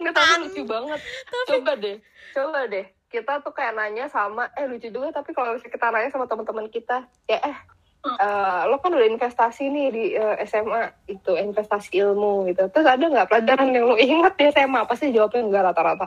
[0.00, 1.00] Nggak, tapi lucu banget.
[1.48, 1.96] Coba deh,
[2.36, 2.86] coba deh.
[3.06, 6.66] Kita tuh kayak nanya sama, eh lucu juga tapi kalau misalnya kita nanya sama teman-teman
[6.68, 7.56] kita, ya eh,
[8.04, 12.68] eh, lo kan udah investasi nih di eh, SMA itu investasi ilmu gitu.
[12.68, 14.84] Terus ada nggak pelajaran yang lo ingat di SMA?
[14.84, 16.06] Pasti jawabnya enggak rata-rata.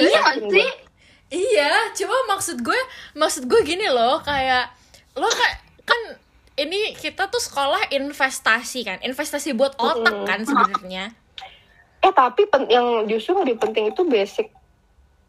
[0.00, 0.70] iya sih
[1.30, 2.80] Iya, cuma maksud gue,
[3.14, 4.66] maksud gue gini loh, kayak
[5.14, 6.00] lo kayak kan
[6.58, 11.14] ini kita tuh sekolah investasi kan, investasi buat otak kan sebenarnya.
[12.00, 14.48] Eh tapi pen- yang justru lebih penting itu basic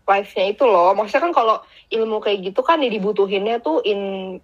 [0.07, 0.91] life-nya itu loh.
[0.95, 1.55] Maksudnya kan kalau
[1.91, 4.37] ilmu kayak gitu kan ya dibutuhinnya tuh in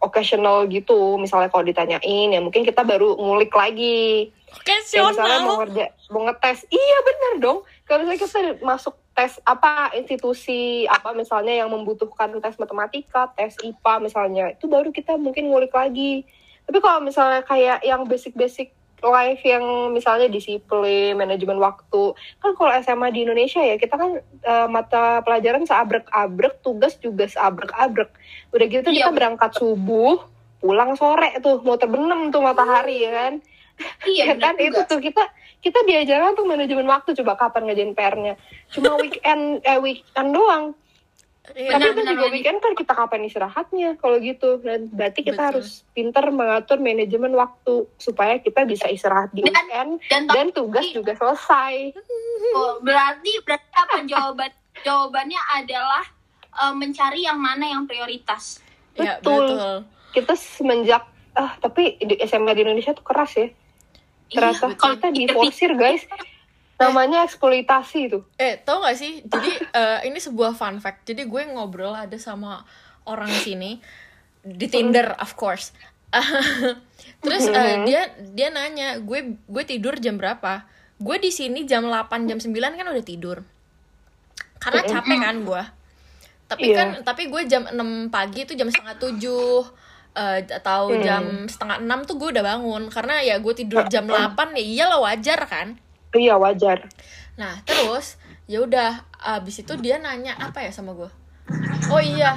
[0.00, 1.16] occasional gitu.
[1.16, 4.32] Misalnya kalau ditanyain ya mungkin kita baru ngulik lagi.
[4.64, 5.56] Kayak misalnya mau Occasional.
[5.60, 6.58] ngerja, mau ngetes.
[6.72, 7.58] Iya bener dong.
[7.84, 13.94] Kalau misalnya kita masuk tes apa institusi apa misalnya yang membutuhkan tes matematika, tes IPA
[14.04, 16.24] misalnya, itu baru kita mungkin ngulik lagi.
[16.68, 18.72] Tapi kalau misalnya kayak yang basic-basic
[19.08, 19.62] life yang
[19.94, 25.64] misalnya disiplin, manajemen waktu, kan kalau SMA di Indonesia ya kita kan eh, mata pelajaran
[25.64, 28.10] seabrek-abrek, tugas juga seabrek-abrek.
[28.54, 30.22] Udah gitu Iya, kita berangkat subuh,
[30.60, 33.34] pulang sore tuh mau terbenam tuh matahari ya kan?
[34.08, 34.56] iya ya kan?
[34.60, 34.66] Juga.
[34.72, 35.22] itu tuh kita
[35.60, 38.34] kita diajarkan tuh manajemen waktu coba kapan ngerjain PR-nya.
[38.72, 40.72] Cuma weekend eh weekend doang
[41.54, 41.70] Iya.
[41.76, 42.34] tapi itu benar, juga benar.
[42.34, 45.48] weekend kan kita kapan istirahatnya kalau gitu dan berarti kita Betul.
[45.52, 50.86] harus pinter mengatur manajemen waktu supaya kita bisa istirahat di Dan- weekend dan dan tugas
[50.90, 51.94] juga selesai
[52.52, 56.04] Oh, berarti berarti apa jawaban jawabannya adalah
[56.56, 58.64] eh, mencari yang mana yang prioritas.
[58.94, 59.44] Iya, Betul.
[59.44, 59.76] betul.
[60.12, 63.52] kita semenjak ah tapi di SMA di Indonesia tuh keras ya
[64.26, 66.00] ternyata Iya, kita diforsir guys
[66.76, 69.24] namanya eksploitasi itu Eh, tau gak sih?
[69.24, 71.08] Jadi eh, ini sebuah fun fact.
[71.08, 72.60] Jadi gue ngobrol ada sama
[73.08, 73.80] orang sini
[74.44, 75.72] di Tinder, of course.
[77.24, 80.68] Terus eh, dia dia nanya, gue gue tidur jam berapa?
[80.96, 83.40] Gue di sini jam 8 jam 9 kan udah tidur.
[84.56, 85.62] Karena capek kan gue.
[86.46, 86.76] Tapi Iya.
[86.76, 89.18] kan tapi gue jam 6 pagi itu jam setengah 7
[90.16, 94.54] eh, atau jam setengah 6 tuh gue udah bangun karena ya gue tidur jam 8
[94.54, 95.76] ya iyalah wajar kan.
[96.18, 96.88] Iya wajar
[97.36, 101.10] Nah, terus ya udah abis itu dia nanya apa ya sama gue?
[101.86, 102.32] Oh iya,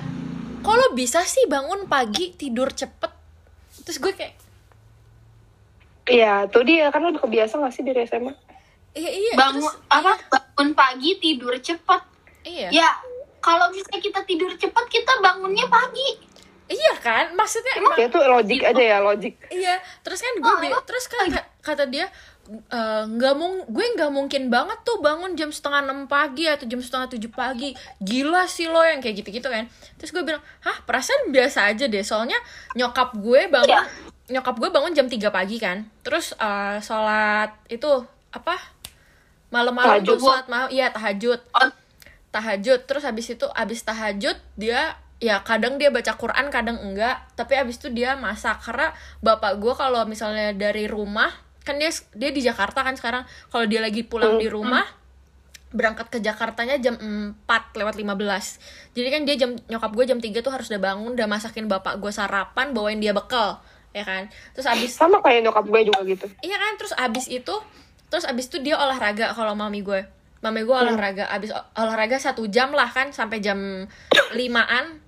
[0.59, 3.07] kalau bisa sih bangun pagi tidur cepet.
[3.81, 4.35] Terus gue kayak,
[6.03, 8.33] Iya, tuh dia kan udah kebiasa gak sih dari SMA?
[8.91, 9.33] iya iya.
[9.35, 10.13] Bangun terus- apa?
[10.27, 12.01] Bangun pagi tidur cepat.
[12.41, 12.67] Iya.
[12.73, 12.89] Ya,
[13.39, 16.27] kalau misalnya kita tidur cepat kita bangunnya pagi.
[16.65, 17.33] Iya kan?
[17.33, 19.37] Maksudnya emang Ya tuh logik aja ya, logik.
[19.47, 19.77] iya.
[20.01, 22.09] Terus kan gue bi- terus kata kata dia
[22.49, 26.81] "Eh, nggak mung gue nggak mungkin banget tuh bangun jam setengah enam pagi atau jam
[26.81, 27.77] setengah tujuh pagi.
[28.01, 29.69] Gila sih lo yang kayak gitu gitu kan.
[30.01, 32.01] Terus gue bilang hah perasaan biasa aja deh.
[32.01, 32.41] Soalnya
[32.73, 33.85] nyokap gue bangun Iya.
[34.29, 35.85] nyokap gue bangun jam 3 pagi kan.
[36.01, 37.89] Terus eh, sholat itu
[38.33, 38.57] apa?
[39.53, 41.38] Malam-malam tuh sholat malam iya tahajud.
[41.53, 41.69] Oh,
[42.29, 42.79] tahajud.
[42.89, 47.29] Terus habis itu habis tahajud dia ya kadang dia baca Quran kadang enggak.
[47.38, 48.57] Tapi habis itu dia masak.
[48.62, 48.89] Karena
[49.21, 51.29] bapak gue kalau misalnya dari rumah
[51.69, 53.23] kan dia dia di Jakarta kan sekarang.
[53.53, 54.84] Kalau dia lagi pulang di rumah
[55.69, 57.45] berangkat ke Jakartanya jam 4
[57.77, 61.29] lewat 15 jadi kan dia jam nyokap gue jam 3 tuh harus udah bangun udah
[61.29, 63.62] masakin bapak gue sarapan bawain dia bekal
[63.93, 64.29] ya kan?
[64.53, 66.25] Terus habis Sama kayak nyokap gue juga gitu.
[66.45, 67.55] Iya kan, terus abis itu,
[68.10, 70.05] terus abis itu dia olahraga kalau mami gue.
[70.39, 71.27] mame gue olahraga.
[71.27, 73.60] Abis ol- olahraga satu jam lah kan sampai jam
[74.32, 75.03] limaan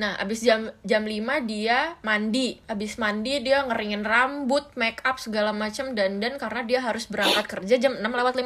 [0.00, 1.12] nah abis jam jam 5
[1.44, 2.56] dia mandi.
[2.64, 7.76] Abis mandi dia ngeringin rambut make up segala macam dandan karena dia harus berangkat kerja
[7.76, 8.40] jam 6 lewat 15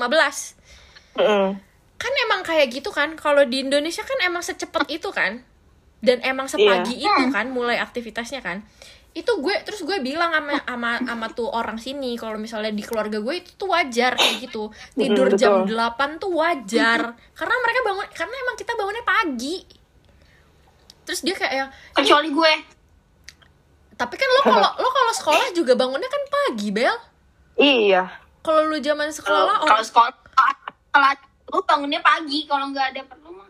[1.15, 1.47] Mm-mm.
[1.95, 3.15] kan emang kayak gitu kan?
[3.15, 5.47] Kalau di Indonesia kan emang secepat itu kan?
[6.03, 8.67] Dan emang sepagi itu kan mulai aktivitasnya kan?
[9.15, 13.23] Itu gue terus gue bilang sama sama sama tuh orang sini kalau misalnya di keluarga
[13.23, 14.75] gue itu tuh wajar kayak gitu.
[14.99, 15.79] Tidur Mm, jam betul.
[15.79, 17.01] 8 tuh wajar.
[17.15, 19.84] Karena mereka bangun karena emang kita bangunnya pagi
[21.05, 22.53] terus dia kayak yang kecuali gue
[23.95, 26.97] tapi kan lo kalau lo kalau sekolah juga bangunnya kan pagi bel
[27.55, 28.11] Iya.
[28.41, 30.11] kalau lu zaman sekolah kalau orang sekolah
[30.91, 31.09] kalau
[31.49, 33.49] lu bangunnya pagi kalau nggak ada perlu mah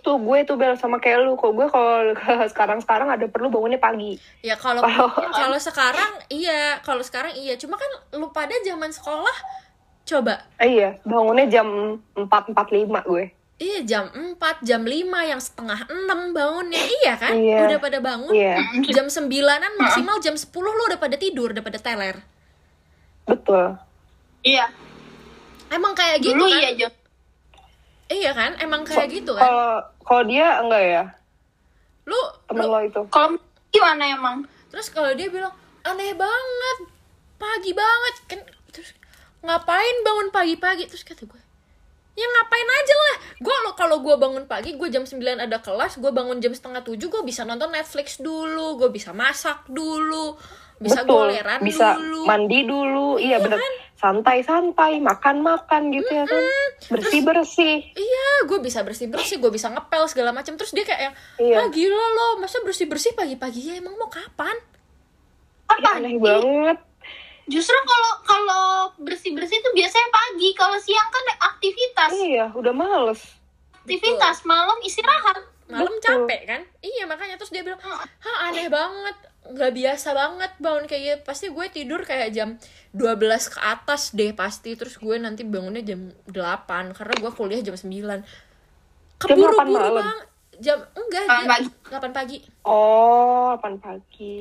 [0.00, 1.38] Tuh gue tuh bel sama kayak lu.
[1.38, 2.10] Kok gue kalau
[2.50, 4.18] sekarang-sekarang ada perlu bangunnya pagi.
[4.40, 9.36] ya kalau Kalau- kalau sekarang iya kalau sekarang iya cuma kan lu pada zaman sekolah
[10.02, 11.68] coba Eh, iya, bangunnya jam
[12.18, 12.50] 4.45
[13.04, 13.24] gue.
[13.60, 16.80] Iya jam 4 jam 5 yang setengah 6 bangunnya.
[16.80, 17.36] Iya kan?
[17.36, 17.68] Iya.
[17.68, 18.32] udah pada bangun.
[18.32, 18.56] Iya,
[18.88, 22.16] jam 9an maksimal jam 10 lu udah pada tidur udah pada teler.
[23.28, 23.76] Betul.
[24.40, 24.72] iya.
[25.70, 26.58] Emang kayak gitu dulu kan?
[26.58, 26.92] iya Jom.
[28.10, 28.56] iya kan?
[28.58, 29.44] Emang kayak gitu kan?
[29.44, 29.70] Kalau
[30.02, 31.04] kalau dia enggak ya,
[32.08, 32.18] lu
[32.48, 33.00] temen lu lo itu.
[33.12, 33.38] kalau
[33.70, 34.36] gimana emang?
[34.72, 35.54] Terus kalau dia bilang
[35.86, 36.78] aneh banget
[37.38, 38.14] pagi banget.
[38.26, 38.40] Kan
[38.74, 38.90] terus
[39.44, 40.90] ngapain bangun pagi-pagi?
[40.90, 41.49] Terus kata gue
[42.14, 45.96] ya ngapain aja lah gue lo kalau gue bangun pagi gue jam 9 ada kelas
[45.96, 50.34] gue bangun jam setengah tujuh gue bisa nonton Netflix dulu gue bisa masak dulu
[50.80, 51.28] bisa betul.
[51.28, 53.20] goleran Bisa dulu mandi dulu.
[53.20, 53.60] Iya, bener.
[54.00, 56.40] Santai-santai, makan-makan gitu ya kan.
[56.88, 57.84] Bersih-bersih.
[57.92, 61.56] iya gue bisa bersih bersih gue bisa ngepel segala macam terus dia kayak yang Iya.
[61.60, 64.56] ah gila lo masa bersih bersih pagi-pagi ya emang mau kapan
[65.70, 66.78] Ih, aneh banget.
[67.50, 68.64] Justru kalau kalau
[68.96, 73.20] bersih bersih itu biasanya pagi kalau siang kan aktivitas Iya, udah males.
[73.76, 76.26] aktivitas malam istirahat malam Betul.
[76.26, 77.98] capek kan iya makanya terus dia bilang ha
[78.44, 82.58] aneh banget nggak biasa banget bangun kayak gitu pasti gue tidur kayak jam
[82.92, 83.16] 12
[83.48, 86.34] ke atas deh pasti terus gue nanti bangunnya jam 8
[86.92, 87.88] karena gue kuliah jam 9
[89.16, 90.02] keburu-buru 8 malam?
[90.02, 90.18] bang
[90.60, 91.68] jam enggak Delapan jam pagi.
[91.88, 94.36] 8 pagi Oh, 8 pagi.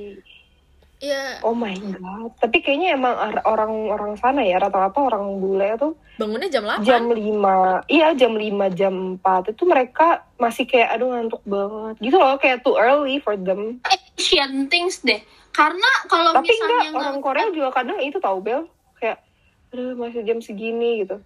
[0.99, 2.35] Ya Oh my god.
[2.43, 3.15] Tapi kayaknya emang
[3.47, 7.87] orang-orang sana ya rata-rata orang bule tuh bangunnya jam 8 jam 5.
[7.87, 11.95] Iya, jam 5, jam 4 itu mereka masih kayak aduh ngantuk banget.
[12.03, 13.79] Gitu loh, kayak too early for them.
[13.87, 15.23] Asian things deh
[15.55, 18.67] karena kalau Tapi misalnya enggak, orang Korea juga kadang itu tahu Bel.
[18.99, 19.23] Kayak
[19.71, 21.17] aduh masih jam segini gitu.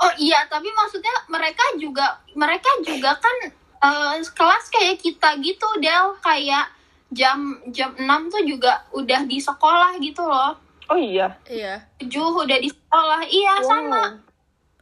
[0.00, 3.36] Oh iya, tapi maksudnya mereka juga mereka juga kan
[3.84, 6.79] eh, kelas kayak kita gitu, Del, kayak
[7.10, 7.38] jam
[7.70, 10.54] jam 6 tuh juga udah di sekolah gitu loh.
[10.90, 11.38] Oh iya.
[11.46, 13.20] iya 7 udah di sekolah.
[13.24, 13.66] Iya, Wow.
[13.66, 14.02] sama.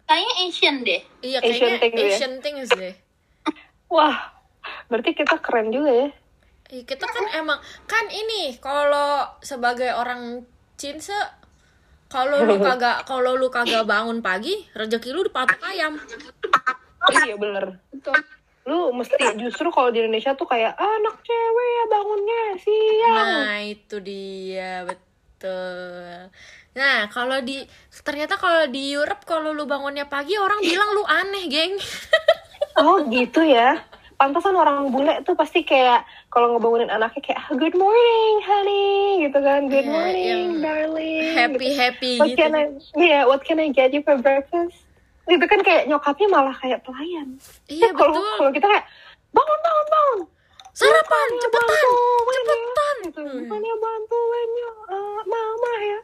[0.08, 1.02] Kayaknya Asian deh.
[1.20, 2.08] iya Asian kayaknya thing ya?
[2.08, 2.94] Asian things deh
[3.88, 4.16] Wah,
[4.88, 6.08] berarti kita keren juga ya.
[6.68, 10.44] Iya, kita kan emang kan ini kalau sebagai orang
[10.76, 11.12] Cinse
[12.08, 15.96] kalau lu kagak kalau lu kagak bangun pagi rezeki lu dipatok ayam
[17.24, 17.80] iya bener.
[18.68, 23.28] Lu mesti justru kalau di Indonesia tuh kayak anak cewek ya bangunnya siang.
[23.32, 26.28] nah itu dia betul
[26.76, 27.64] nah kalau di
[28.04, 31.74] ternyata kalau di Europe kalau lu bangunnya pagi orang bilang lu aneh geng
[32.78, 33.82] Oh gitu ya.
[34.14, 38.86] Pantasan orang bule tuh pasti kayak kalau ngebangunin anaknya kayak "Ah, good morning honey
[39.26, 39.66] gitu kan.
[39.66, 41.34] Good Iya, morning darling.
[41.34, 41.78] happy gitu.
[41.78, 44.74] happy What gitu can I yeah, what can I get you for breakfast?
[45.28, 47.36] Itu kan kayak nyokapnya malah kayak pelayan.
[47.66, 48.84] iya Eh, kalau betul kalau kita kayak
[49.30, 50.18] bangun bangun bangun.
[50.72, 53.20] sarapan Bukannya cepetan bantuin ya." cepetan Gitu.
[53.20, 53.36] Hmm.
[53.38, 55.98] Bukannya bantuin ya eh, mama ya.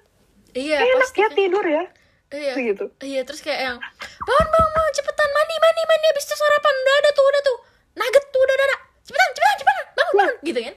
[0.54, 1.34] iya Enak pasti ya kan.
[1.34, 1.84] tidur ya.
[2.30, 2.84] iya Gitu.
[3.00, 3.76] Iya terus kayak yang
[4.20, 7.56] bangun bangun bangun cepetan mandi mandi mandi habis itu sarapan udah ada tuh udah tuh
[7.94, 8.66] nugget tuh udah ada
[9.02, 10.74] cepetan cepetan cepetan bangun bangun gitu kan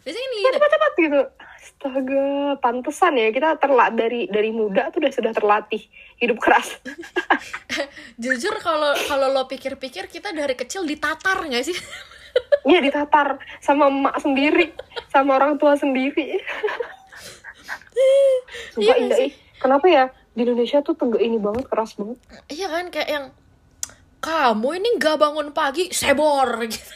[0.00, 1.20] biasanya Ya, gitu cepat-cepat gitu.
[1.58, 2.26] Astaga,
[2.58, 5.82] pantesan ya kita terla dari dari muda tuh udah sudah terlatih
[6.18, 6.74] hidup keras.
[8.22, 11.78] jujur kalau kalau lo pikir-pikir kita dari kecil ditatar nggak sih
[12.64, 14.70] Iya ditatar sama emak sendiri,
[15.08, 16.38] sama orang tua sendiri.
[18.72, 19.18] Sumpah Iya indah.
[19.58, 22.14] Kenapa ya di Indonesia tuh tegak ini banget keras banget.
[22.46, 23.26] iya kan kayak yang
[24.18, 26.94] kamu ini nggak bangun pagi sebor gitu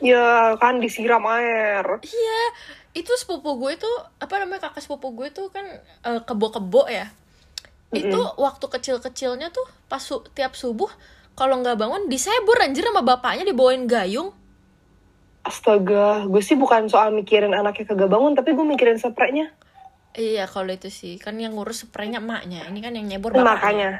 [0.00, 1.84] Ya kan disiram air.
[2.00, 2.40] iya
[2.92, 5.62] itu sepupu gue tuh apa namanya kakak sepupu gue tuh kan
[6.02, 7.12] eh, kebo-kebo ya
[7.90, 10.90] itu waktu kecil-kecilnya tuh pas su- tiap subuh
[11.34, 14.30] kalau nggak bangun disebur anjir sama bapaknya dibawain gayung.
[15.40, 19.48] Astaga, gue sih bukan soal mikirin anaknya kagak bangun, tapi gue mikirin spraynya.
[20.12, 21.16] Iya kalau itu sih.
[21.16, 22.66] Kan yang ngurus spraynya emaknya.
[22.68, 23.46] Ini kan yang nyebur bapaknya.
[23.46, 23.90] makanya.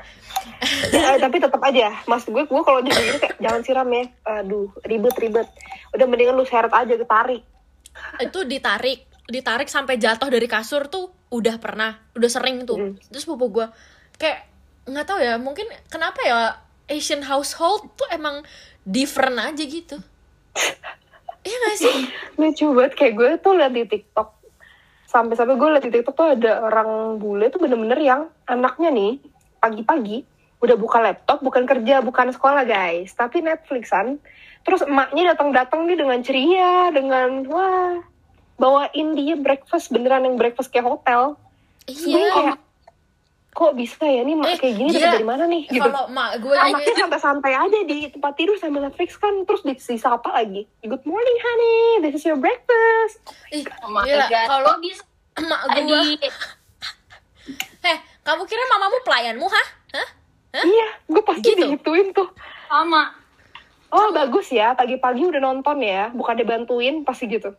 [0.91, 4.05] Ya, eh, tapi tetap aja mas gue gue kalau jadi kayak jangan siram ya.
[4.27, 5.49] Aduh ribet ribet.
[5.95, 7.47] Udah mendingan lu seret aja ditarik
[8.21, 9.07] itu ditarik.
[9.31, 12.79] Ditarik sampai jatuh dari kasur tuh udah pernah udah sering tuh.
[12.79, 12.95] Mm.
[13.11, 13.67] terus pupu gue
[14.19, 14.51] kayak
[14.91, 16.59] nggak tahu ya mungkin kenapa ya
[16.91, 18.43] Asian household tuh emang
[18.83, 19.97] different aja gitu.
[21.41, 21.99] Iya gak sih?
[22.37, 24.29] Lucu banget kayak gue tuh liat di TikTok.
[25.09, 29.17] Sampai-sampai gue liat di TikTok tuh ada orang bule tuh bener-bener yang anaknya nih
[29.57, 30.21] pagi-pagi
[30.61, 33.17] udah buka laptop bukan kerja bukan sekolah guys.
[33.17, 34.21] Tapi Netflixan.
[34.69, 38.05] Terus emaknya datang-datang nih dengan ceria dengan wah
[38.61, 41.41] bawain dia breakfast beneran yang breakfast kayak hotel.
[41.83, 42.59] Terus gue iya kayak
[43.51, 45.63] kok bisa ya nih mak Eh, kayak gini dapet dari mana nih?
[45.67, 45.81] Gitu.
[45.81, 50.29] Kalau mak gue aja anaknya santai-santai aja di tempat tidur sambil Netflix kan terus disapa
[50.31, 50.69] lagi?
[50.81, 51.77] Good morning honey.
[52.01, 53.19] This is your breakfast.
[53.51, 54.47] Ih, Oh my gila, God.
[54.47, 55.03] kalau bisa
[55.35, 56.29] emak gue di
[57.81, 59.67] eh kamu kira mamamu pelayanmu hah?
[59.91, 60.09] Hah?
[60.53, 60.65] Hah?
[60.67, 61.65] iya gue pasti Gitu?
[61.65, 62.29] digituin tuh.
[62.67, 63.19] Sama
[63.91, 64.75] oh bagus ya.
[64.75, 66.11] Pagi-pagi udah nonton ya.
[66.15, 67.55] Bukan dibantuin pasti gitu.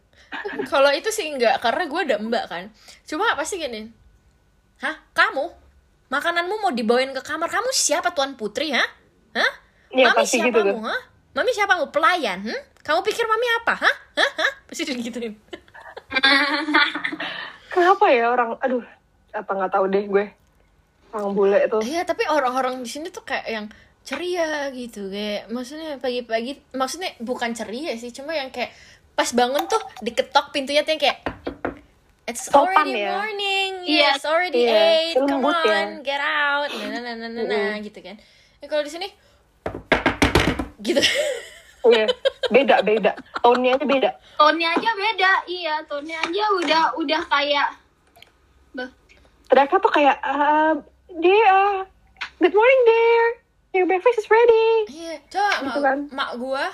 [0.71, 2.63] Kalau itu sih enggak karena gue ada mbak kan.
[3.07, 3.91] Cuma pasti gini.
[4.81, 4.95] Hah?
[5.13, 5.45] Kamu?
[6.11, 7.47] Makananmu mau dibawain ke kamar.
[7.47, 8.87] Kamu siapa tuan putri hah?
[9.37, 9.51] Hah?
[9.91, 10.79] Iya, mami pasti siapa gitu tuh.
[10.83, 11.01] hah?
[11.31, 12.61] Mami siapa kamu pelayan hmm?
[12.83, 13.95] kamu pikir mami apa hah?
[14.19, 14.31] Hah?
[14.39, 14.51] Hah?
[14.67, 15.35] Pasti digituin
[17.71, 18.83] kenapa ya orang aduh
[19.31, 20.25] apa nggak tahu deh gue.
[21.15, 21.79] Orang bule tuh.
[21.79, 23.65] Iya tapi orang-orang di sini tuh kayak yang
[24.01, 28.73] ceria gitu kayak maksudnya pagi-pagi maksudnya bukan ceria sih cuma yang kayak
[29.13, 31.19] pas bangun tuh diketok pintunya tuh yang kayak
[32.21, 33.17] It's Sopan already ya.
[33.17, 34.13] morning, Iya.
[34.13, 35.57] yes, already Iya, eight, come ya.
[35.57, 38.13] on, get out, nah, nah, nah, nah, nah, nah, gitu kan.
[38.61, 39.09] Ya, kalau di sini,
[40.85, 41.01] gitu.
[41.89, 42.05] iya
[42.53, 43.11] beda beda
[43.41, 47.67] tone-nya aja beda tone aja beda iya tone aja udah udah kayak
[48.77, 48.89] Beh,
[49.49, 51.77] mereka tuh kayak uh, uh,
[52.37, 53.40] good morning dear
[53.71, 55.97] your breakfast is ready Iya, coba mak, Gitu kan.
[56.09, 56.65] mak gua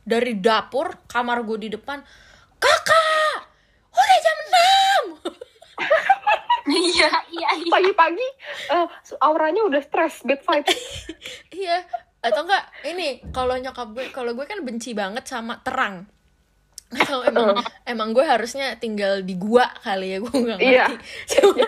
[0.00, 2.04] dari dapur, kamar gua di depan,
[2.58, 3.36] kakak,
[3.90, 4.38] udah jam
[5.24, 5.32] 6
[6.84, 8.28] iya iya iya pagi-pagi
[8.70, 8.86] eh,
[9.20, 10.80] auranya udah stress bad vibes
[11.54, 11.84] Iya,
[12.20, 16.08] atau enggak ini kalau nyokap gue, kalau gue kan benci banget sama terang.
[16.90, 17.58] Atau emang
[17.92, 20.72] emang gue harusnya tinggal di gua kali ya, gue nggak ngerti.
[20.74, 20.86] Iya.
[21.30, 21.64] Cuma,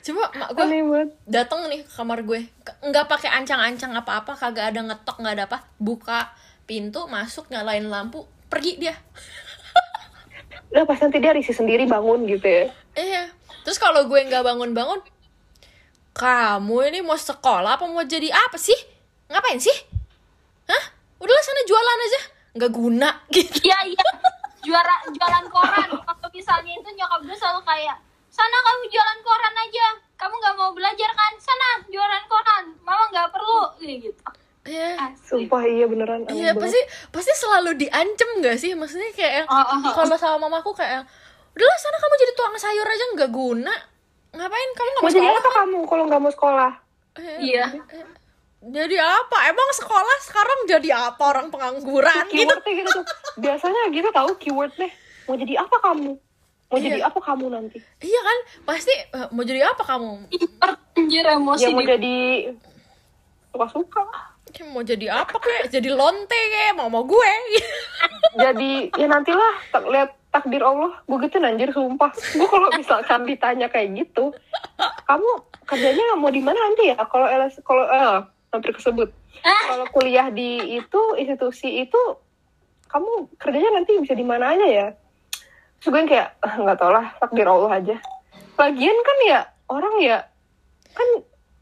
[0.00, 2.48] cuma mak gue datang nih ke kamar gue,
[2.84, 6.32] nggak pakai ancang-ancang apa-apa, kagak ada ngetok, nggak ada apa, buka
[6.64, 8.96] pintu, masuk, nyalain lampu, pergi dia.
[10.70, 13.26] udah pas nanti dia risih sendiri bangun gitu ya Iya.
[13.66, 15.00] Terus kalau gue nggak bangun-bangun,
[16.16, 18.76] kamu ini mau sekolah apa mau jadi apa sih?
[19.30, 19.74] Ngapain sih?
[20.66, 20.84] Hah?
[21.22, 22.20] Udahlah sana jualan aja.
[22.50, 23.62] Nggak guna gitu.
[23.62, 24.04] iya iya
[24.60, 27.96] juara jualan koran kalau misalnya itu nyokap gue selalu kayak
[28.40, 33.28] sana kamu jualan koran aja kamu nggak mau belajar kan sana jualan koran mama nggak
[33.28, 34.22] perlu kayak gitu
[34.60, 35.16] Iya.
[35.18, 36.60] Sumpah iya beneran Iya banget.
[36.60, 38.76] pasti pasti selalu diancem nggak sih?
[38.76, 39.92] Maksudnya kayak yang, Oh, oh, oh.
[39.96, 41.04] kalau sama mamaku kayak yang,
[41.50, 43.72] udahlah sana kamu jadi tukang sayur aja nggak guna.
[44.30, 45.40] Ngapain kamu nggak mau mau jadi sekolah?
[45.40, 46.70] apa kamu kalau nggak mau sekolah
[47.40, 47.66] iya
[48.60, 49.38] Jadi apa?
[49.48, 52.44] Emang sekolah sekarang jadi apa orang pengangguran gitu?
[52.44, 53.04] keywordnya gitu tuh
[53.40, 54.92] biasanya gitu tahu keywordnya
[55.24, 56.12] mau jadi apa kamu
[56.70, 56.86] mau Iya.
[56.88, 58.38] jadi apa kamu nanti Iya kan?
[58.64, 60.12] Pasti eh, mau jadi apa kamu?
[60.60, 62.16] Anjir emosi ya mau di- jadi
[63.50, 64.02] suka suka
[64.50, 65.70] Ya, mau jadi apa kayak?
[65.70, 67.32] Jadi lonte kayak mau mau gue.
[68.42, 73.66] jadi ya nantilah tak lihat takdir Allah gue gitu anjir sumpah gue kalau misalkan ditanya
[73.66, 74.30] kayak gitu
[75.04, 75.30] kamu
[75.64, 79.10] kerjanya mau di mana nanti ya kalau LS kalau eh hampir kesebut
[79.42, 81.98] kalau kuliah di itu institusi itu
[82.86, 84.86] kamu kerjanya nanti bisa di mana aja ya
[85.80, 87.96] terus gue yang kayak "Ah, nggak tau lah takdir Allah aja
[88.54, 90.18] lagian kan ya orang ya
[90.90, 91.08] kan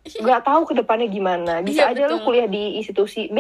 [0.05, 2.27] nggak tahu ke depannya gimana bisa Iya, aja lu betul.
[2.27, 3.39] kuliah di institusi B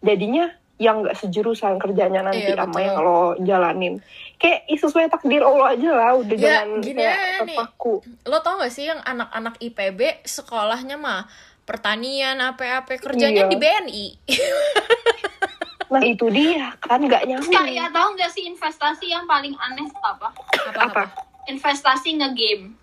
[0.00, 2.82] jadinya yang nggak sejurusan kerjanya nanti Iya, sama betul.
[2.82, 3.94] yang lo jalanin
[4.36, 7.36] kayak sesuai takdir Allah aja lah udah Ya, jangan gini kayak nih.
[7.52, 11.24] terpaku Lo tau gak sih yang anak-anak IPB sekolahnya mah
[11.62, 13.50] pertanian apa-apa kerjanya Iya.
[13.50, 14.06] di BNI.
[15.86, 17.54] nah itu dia kan nggak nyambung.
[17.54, 20.28] Kayak tahu nggak sih investasi yang paling aneh tuh apa?
[20.74, 22.74] Apa investasi nge-game.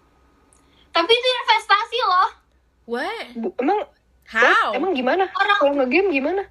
[0.89, 2.29] Tapi itu investasi loh.
[3.39, 3.79] Bu- emang?
[4.27, 4.71] How?
[4.73, 5.29] emang gimana?
[5.29, 6.43] Orang- kalau ngegame gimana?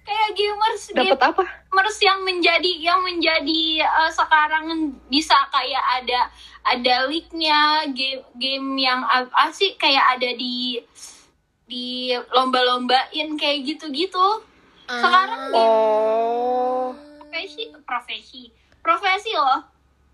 [0.00, 1.44] Kayak gamers dapat apa?
[1.70, 6.20] Gamers yang menjadi yang menjadi eh, sekarang bisa kayak ada
[6.66, 10.80] ada league-nya game game yang apa sih kayak ada di
[11.70, 14.42] di lomba-lombain kayak gitu-gitu
[14.90, 16.90] sekarang oh
[17.22, 18.42] profesi profesi
[18.80, 19.60] profesi loh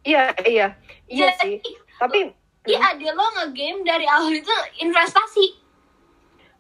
[0.03, 0.68] iya iya
[1.07, 2.29] iya Jadi, sih tapi
[2.61, 5.47] berarti ada lo nge-game dari awal itu investasi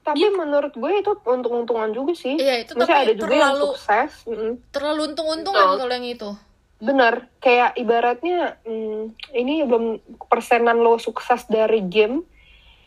[0.00, 2.38] Tapi menurut gue itu untung-untungan juga sih.
[2.38, 4.10] Iya, itu Maksudnya tapi ada juga yang terlalu- sukses.
[4.22, 4.52] mm-mm.
[4.70, 5.78] terlalu untung-untungan Betul.
[5.82, 6.30] kalau yang itu
[6.76, 9.02] Bener, kayak ibaratnya hmm,
[9.34, 9.98] ini belum
[10.30, 12.22] persenan lo sukses dari game,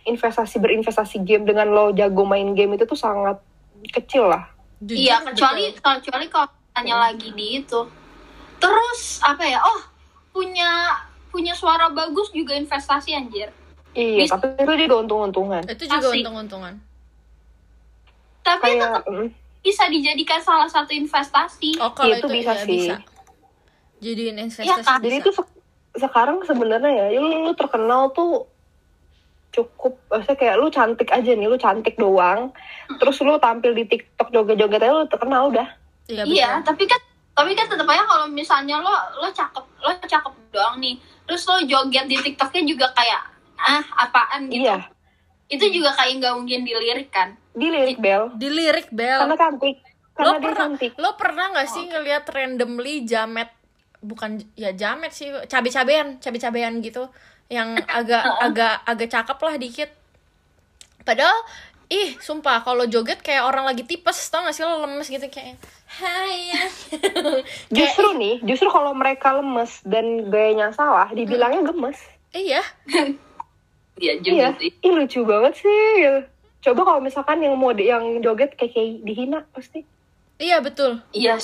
[0.06, 3.44] investasi berinvestasi game dengan lo jago main game itu tuh sangat
[3.92, 4.48] kecil lah.
[4.80, 5.92] Jujur, iya kecuali betul.
[6.00, 7.82] kecuali kalau tanya lagi di itu
[8.58, 9.82] terus apa ya oh
[10.30, 10.96] punya
[11.28, 13.52] punya suara bagus juga investasi anjir
[13.90, 15.66] Iya, Bisa- tapi itu juga untung-untungan.
[15.66, 16.74] itu juga untung-untungan
[18.40, 19.28] tapi Kayak tetap mm,
[19.60, 22.78] bisa dijadikan salah satu investasi oh kalau Iya, itu itu, bisa iya, sih.
[22.80, 22.96] bisa
[24.00, 25.00] jadiin investasi Iya, kan?
[25.02, 25.58] jadi itu sek-
[25.92, 28.48] sekarang sebenarnya ya, ya lu, lu terkenal tuh
[29.50, 32.54] cukup, maksudnya kayak lu cantik aja nih, lu cantik doang.
[32.96, 35.68] Terus lu tampil di TikTok joget-joget aja lu terkenal udah.
[36.06, 36.98] iya, iya tapi kan
[37.32, 41.62] tapi kan tetap aja kalau misalnya lo lo cakep lo cakep doang nih terus lo
[41.62, 43.22] joget di tiktoknya juga kayak
[43.56, 44.90] ah apaan gitu Iya,
[45.48, 48.34] itu juga kayak nggak mungkin dilirik kan dilirik Bel.
[48.36, 49.78] dilirik bel Karena cantik.
[50.12, 50.92] Karena lo dia pernah cantik.
[50.98, 53.50] lo pernah nggak sih ngelihat randomly jamet
[54.02, 57.06] bukan ya jamet sih cabe-cabean cabe-cabean gitu
[57.50, 59.90] yang agak agak agak cakep lah dikit.
[61.04, 61.36] Padahal
[61.90, 65.58] ih sumpah kalau joget kayak orang lagi tipes tau gak sih lo lemes gitu kayak
[65.90, 66.64] hai ya.
[67.78, 71.98] Justru nih, justru kalau mereka lemes dan gayanya salah, dibilangnya gemes.
[72.32, 72.62] iya.
[72.86, 73.18] Iya
[74.00, 74.72] Iya, juga sih.
[74.80, 76.08] Ih lucu banget sih.
[76.64, 79.84] Coba kalau misalkan yang mode yang joget kayak, kayak dihina pasti.
[80.40, 81.04] iya betul.
[81.12, 81.36] Iya.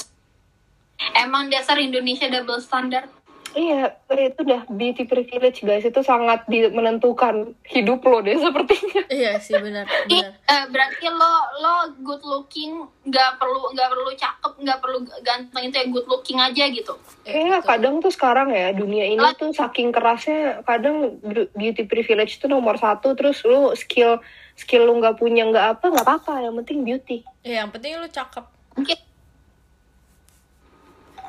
[1.20, 3.12] Emang dasar Indonesia double standar
[3.56, 5.88] Iya, itu udah beauty privilege guys.
[5.88, 9.01] Itu sangat di- menentukan hidup lo deh sepertinya.
[9.08, 11.34] iya sih benar benar eh, berarti lo
[11.64, 16.38] lo good looking nggak perlu nggak perlu cakep nggak perlu ganteng itu ya good looking
[16.38, 16.93] aja gitu
[17.24, 22.51] Kayaknya kadang tuh sekarang ya dunia ini tuh saking kerasnya kadang be- beauty privilege tuh
[22.51, 24.20] nomor satu terus lu skill
[24.53, 27.18] skill lu nggak punya nggak apa nggak apa-apa yang penting beauty.
[27.41, 28.43] iya yang penting lu cakep
[28.76, 28.97] mungkin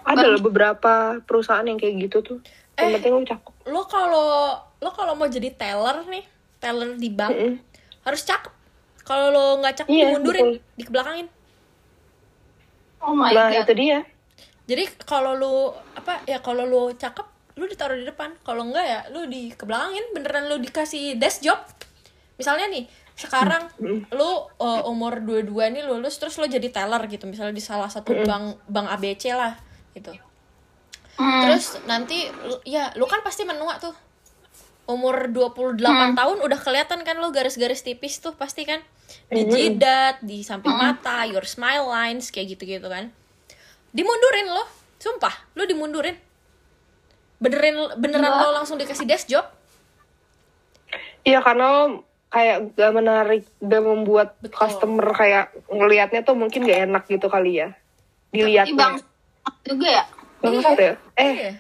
[0.07, 2.39] Ada loh beberapa perusahaan yang kayak gitu tuh.
[2.75, 2.95] Yang Eh.
[2.95, 3.53] penting lu cakep.
[3.67, 4.29] lo kalau
[4.77, 6.23] lo kalau mau jadi teller nih
[6.57, 7.55] teller di bank Mm-mm.
[8.03, 8.53] harus cakep
[9.03, 10.77] kalau lo nggak cakep Iya, dimundurin betul.
[10.77, 11.27] dibelakangin
[12.99, 13.99] oh my Nah god itu dia.
[14.65, 15.55] jadi kalau lu
[15.95, 20.05] apa ya kalau lu cakep lu ditaruh di depan kalau enggak ya lu di kebelakangin
[20.13, 21.59] beneran lu dikasih desk job
[22.37, 22.85] misalnya nih
[23.15, 23.65] sekarang
[24.11, 28.13] lu uh, umur 22 nih lulus terus lu jadi teller gitu misalnya di salah satu
[28.23, 29.57] bank bank ABC lah
[29.97, 30.13] gitu.
[31.17, 31.49] Hmm.
[31.49, 32.29] terus nanti
[32.69, 33.97] ya lu kan pasti menua tuh.
[34.87, 35.83] Umur 28
[36.15, 38.85] tahun udah kelihatan kan lo garis-garis tipis tuh pasti kan.
[39.27, 43.11] Di jidat di samping mata your smile lines kayak gitu-gitu kan.
[43.91, 44.63] Dimundurin lo
[45.01, 46.15] sumpah lo dimundurin.
[47.41, 49.49] Benerin beneran lo langsung dikasih desk job.
[51.27, 51.99] Iya karena
[52.31, 54.55] kayak gak menarik gak membuat Betul.
[54.55, 57.69] customer kayak ngelihatnya tuh mungkin gak enak gitu kali ya.
[58.37, 59.01] Ih, bang.
[59.63, 60.05] Juga ya
[60.37, 60.93] Bangsat ya.
[61.17, 61.53] Eh Iya.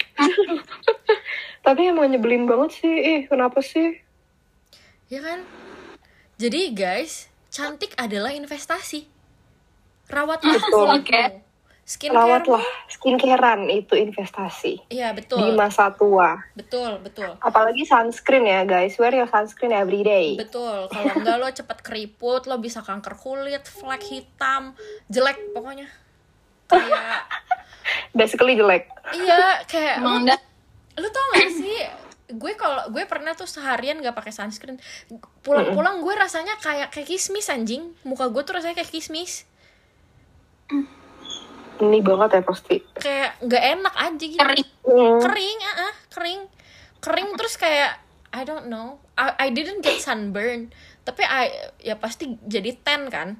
[1.66, 2.94] tapi emang nyebelin banget sih.
[2.94, 3.98] Eh kenapa sih?
[5.06, 5.38] ya kan
[6.34, 9.06] jadi guys cantik adalah investasi
[10.06, 10.86] rawatlah Betul.
[10.98, 11.22] Oke.
[11.86, 16.34] skincare Rawatlah skincarean itu investasi iya di betul masa tua.
[16.58, 18.98] betul betul Apalagi sunscreen ya guys.
[18.98, 20.34] Wear your sunscreen every day.
[20.34, 24.74] Betul, kalau enggak lo cepet keriput, lo bisa kanker kulit, flek hitam,
[25.06, 25.86] jelek pokoknya.
[26.66, 27.22] Kayak
[28.12, 28.90] Basically jelek.
[29.14, 30.38] iya, kayak emang dah
[31.02, 31.78] lo tau gak sih?
[32.34, 34.80] Gue kalau gue pernah tuh seharian gak pakai sunscreen.
[35.44, 37.94] Pulang-pulang gue rasanya kayak kayak kismis anjing.
[38.02, 39.46] Muka gue tuh rasanya kayak kismis.
[41.76, 42.76] Ini banget ya pasti.
[42.96, 44.40] Kayak nggak enak aja gitu.
[44.40, 45.18] kering Hmm.
[45.18, 46.40] Kering, ah, ah, kering.
[47.02, 48.00] Kering terus kayak
[48.32, 49.02] I don't know.
[49.18, 50.72] I, I didn't get sunburn.
[51.04, 53.36] Tapi I ya pasti jadi tan kan.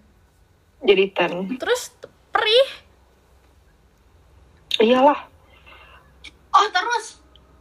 [0.84, 1.56] Jadi ten.
[1.56, 1.96] Terus
[2.30, 2.85] perih.
[4.78, 5.18] Iyalah.
[6.50, 7.20] oh terus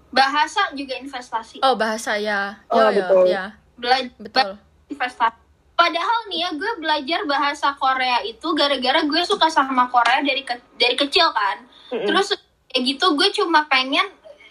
[0.10, 3.24] bahasa juga investasi Oh bahasa ya, Oh, ya, ya, betul.
[3.26, 3.44] ya,
[3.76, 4.50] belajar betul.
[4.88, 5.38] investasi
[5.76, 10.64] padahal nih ya gue belajar bahasa Korea itu gara-gara gue suka sama Korea dari ke-
[10.74, 11.60] dari kecil kan
[11.90, 12.08] Mm-mm.
[12.08, 12.32] terus
[12.66, 14.08] kayak gitu gue cuma pengen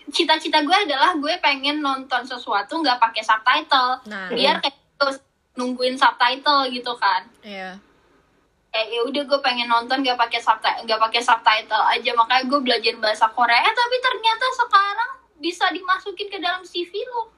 [0.06, 5.16] cita-cita gue adalah gue pengen nonton sesuatu nggak pakai subtitle Nah, biar kayak terus
[5.54, 7.80] nungguin subtitle gitu kan iya.
[8.74, 12.58] Kayak ya udah gue pengen nonton gak pakai subtitle nggak pakai subtitle aja makanya gue
[12.58, 17.30] belajar bahasa Korea eh, tapi ternyata sekarang bisa dimasukin ke dalam CV lo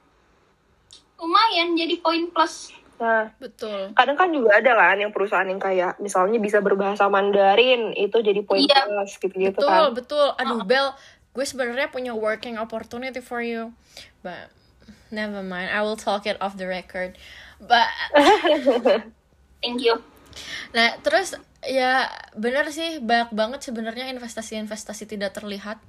[1.21, 3.93] lumayan jadi poin plus Nah, Betul.
[3.93, 8.41] kadang kan juga ada kan yang perusahaan yang kayak misalnya bisa berbahasa Mandarin itu jadi
[8.41, 8.89] poin Iya.
[8.89, 9.93] plus gitu-gitu Betul, kan.
[9.93, 10.27] betul.
[10.41, 10.97] Aduh, Bel,
[11.37, 13.77] gue sebenarnya punya working opportunity for you.
[14.25, 14.49] But
[15.13, 15.77] never mind.
[15.77, 17.21] I will talk it off the record.
[17.61, 17.93] But
[19.61, 20.01] thank you
[20.73, 21.35] Nah, terus
[21.67, 25.83] ya bener sih banyak banget sebenarnya investasi-investasi tidak terlihat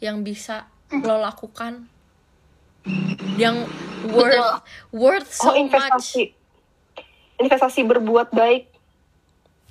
[0.00, 1.84] yang bisa lo lakukan
[3.36, 3.68] yang
[4.08, 4.52] worth Betul.
[4.96, 7.44] worth so oh investasi much.
[7.44, 8.72] investasi berbuat baik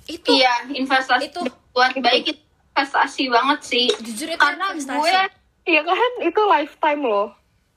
[0.06, 1.42] Itu iya investasi Itu.
[1.74, 2.40] buat baik itu
[2.72, 4.94] investasi banget sih jujur itu karena investasi.
[4.94, 5.20] gue
[5.68, 7.28] Iya kan itu lifetime loh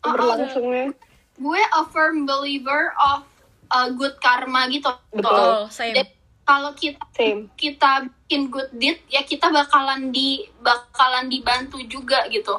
[0.02, 0.14] Oh, oh.
[0.14, 0.94] berlangsungnya
[1.36, 3.26] gue a firm believer of
[3.70, 5.98] uh, good karma gitu Betul, same.
[5.98, 6.08] Dan
[6.42, 12.58] kalau kita same kita bikin good deed ya kita bakalan di bakalan dibantu juga gitu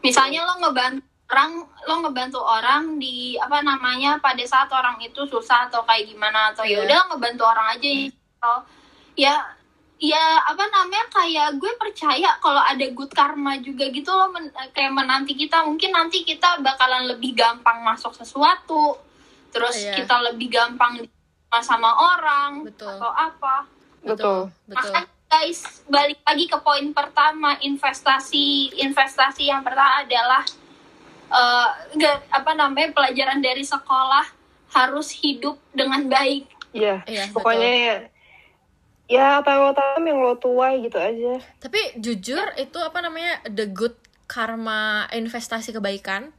[0.00, 1.50] misalnya lo ngebantu orang
[1.84, 6.62] lo ngebantu orang di apa namanya pada saat orang itu susah atau kayak gimana atau
[6.62, 6.84] ya Iya.
[6.84, 8.54] udah ngebantu orang aja gitu.
[9.16, 9.34] ya
[9.96, 14.92] ya apa namanya kayak gue percaya kalau ada good karma juga gitu loh men- kayak
[14.92, 19.00] menanti kita mungkin nanti kita bakalan lebih gampang masuk sesuatu
[19.48, 19.96] terus Iya.
[19.96, 20.98] kita lebih gampang
[21.60, 22.90] sama orang Betul.
[22.96, 23.56] atau apa
[24.04, 24.92] betul betul.
[24.92, 30.42] Makanya guys balik lagi ke poin pertama investasi investasi yang pertama adalah
[31.32, 34.26] eh, nggak apa namanya pelajaran dari sekolah
[34.74, 36.50] harus hidup dengan baik.
[36.74, 37.96] Iya, Iya, pokoknya ya,
[39.06, 41.38] ya apa yang lo tanam yang lo tuai gitu aja.
[41.62, 43.94] Tapi jujur itu apa namanya the good
[44.26, 46.34] karma investasi kebaikan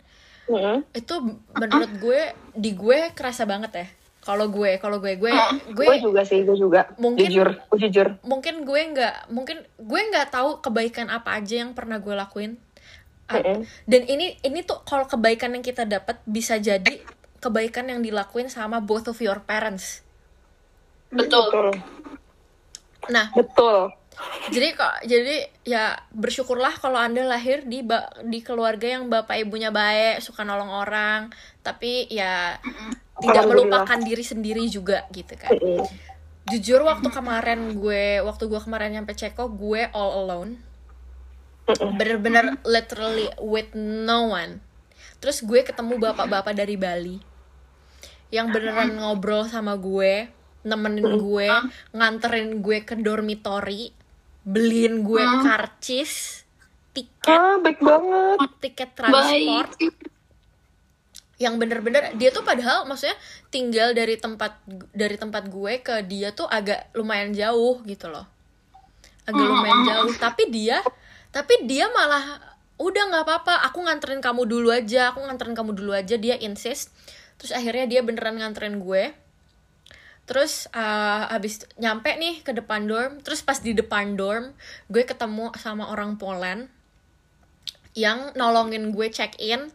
[0.52, 0.84] Mm-mm.
[0.92, 1.16] itu
[1.56, 3.88] menurut gue di gue kerasa banget ya.
[4.26, 5.30] Kalau gue, kalau gue, gue,
[5.70, 6.90] gue Gue juga sih, gue juga.
[6.98, 8.08] Mungkin- Jujur, gue jujur.
[8.22, 12.58] mungkin gue nggak mungkin gue nggak tahu kebaikan apa aja yang pernah gue lakuin
[13.26, 13.66] A- Mm-mm.
[13.84, 17.02] dan ini ini tuh kalau kebaikan yang kita dapat bisa jadi
[17.38, 20.02] kebaikan yang dilakuin sama both of your parents
[21.10, 21.46] Betul.
[21.48, 21.70] Betul.
[23.08, 23.94] nah Betul.
[24.48, 29.70] jadi kok jadi ya bersyukurlah kalau anda lahir di ba- di keluarga yang bapak ibunya
[29.70, 31.30] baik suka nolong orang
[31.62, 32.58] tapi ya
[33.22, 35.52] tidak melupakan diri sendiri juga gitu kan.
[36.46, 40.52] Jujur waktu kemarin gue waktu gue kemarin nyampe Ceko gue all alone.
[41.68, 44.62] Bener-bener literally with no one.
[45.18, 47.18] Terus gue ketemu bapak-bapak dari Bali.
[48.30, 50.30] Yang beneran ngobrol sama gue
[50.66, 51.48] nemenin gue
[51.94, 53.94] nganterin gue ke dormitory
[54.42, 56.42] beliin gue karcis
[56.90, 58.38] tiket Ah, baik banget.
[58.62, 59.78] tiket transport.
[59.78, 59.94] Baik.
[61.36, 63.16] Yang bener-bener dia tuh padahal maksudnya
[63.52, 64.56] tinggal dari tempat
[64.96, 68.24] dari tempat gue ke dia tuh agak lumayan jauh gitu loh.
[69.28, 70.12] Agak lumayan jauh.
[70.16, 70.80] Tapi dia
[71.36, 72.40] tapi dia malah
[72.80, 76.96] udah nggak apa-apa aku nganterin kamu dulu aja aku nganterin kamu dulu aja dia insist.
[77.36, 79.12] Terus akhirnya dia beneran nganterin gue.
[80.26, 84.56] Terus uh, habis nyampe nih ke depan dorm terus pas di depan dorm
[84.88, 86.72] gue ketemu sama orang Poland
[87.96, 89.72] yang nolongin gue check in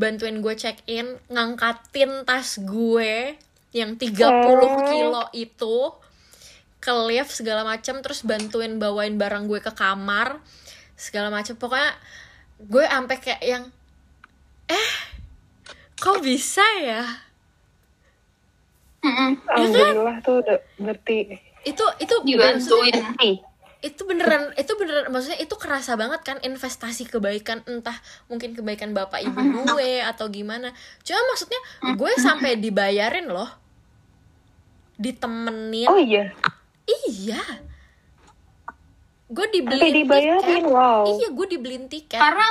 [0.00, 3.36] bantuin gue check in ngangkatin tas gue
[3.70, 4.16] yang 30
[4.88, 5.76] kilo itu
[6.80, 10.40] ke lift segala macam terus bantuin bawain barang gue ke kamar
[10.96, 11.92] segala macam pokoknya
[12.58, 13.64] gue sampai kayak yang
[14.66, 14.90] eh
[15.94, 17.04] kok bisa ya
[19.00, 19.40] Mm-mm.
[19.46, 21.40] Alhamdulillah tuh udah ngerti.
[21.62, 22.94] itu itu maksudnya- Dibantuin.
[22.94, 23.30] Ngerti.
[23.80, 27.96] Itu beneran itu beneran maksudnya itu kerasa banget kan investasi kebaikan entah
[28.28, 30.72] mungkin kebaikan bapak ibu gue atau gimana.
[31.00, 31.60] Cuma maksudnya
[31.96, 33.48] gue sampai dibayarin loh
[35.00, 35.88] ditemenin.
[35.88, 36.28] Oh iya,
[37.08, 37.40] iya.
[39.32, 40.44] Gue dibeliin dibayarin.
[40.44, 40.68] tiket.
[40.68, 41.04] Wow.
[41.16, 42.20] iya gue dibeliin tiket.
[42.20, 42.44] Karena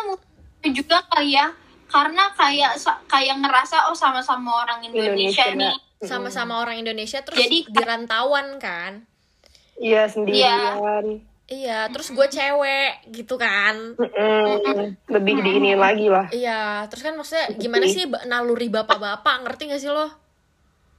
[0.73, 1.53] juga kayak
[1.89, 2.77] karena kayak
[3.09, 5.73] kayak ngerasa oh sama-sama orang Indonesia, Indonesia.
[5.73, 5.77] nih.
[5.99, 9.08] sama-sama orang Indonesia terus Jadi- di rantauan kan
[9.79, 11.23] Iya sendirian.
[11.47, 14.93] iya terus gue cewek gitu kan Mm-mm.
[15.07, 16.29] Lebih diinin lagi lah.
[16.29, 20.07] iya terus kan maksudnya gimana sih naluri bapak-bapak ngerti gak sih lo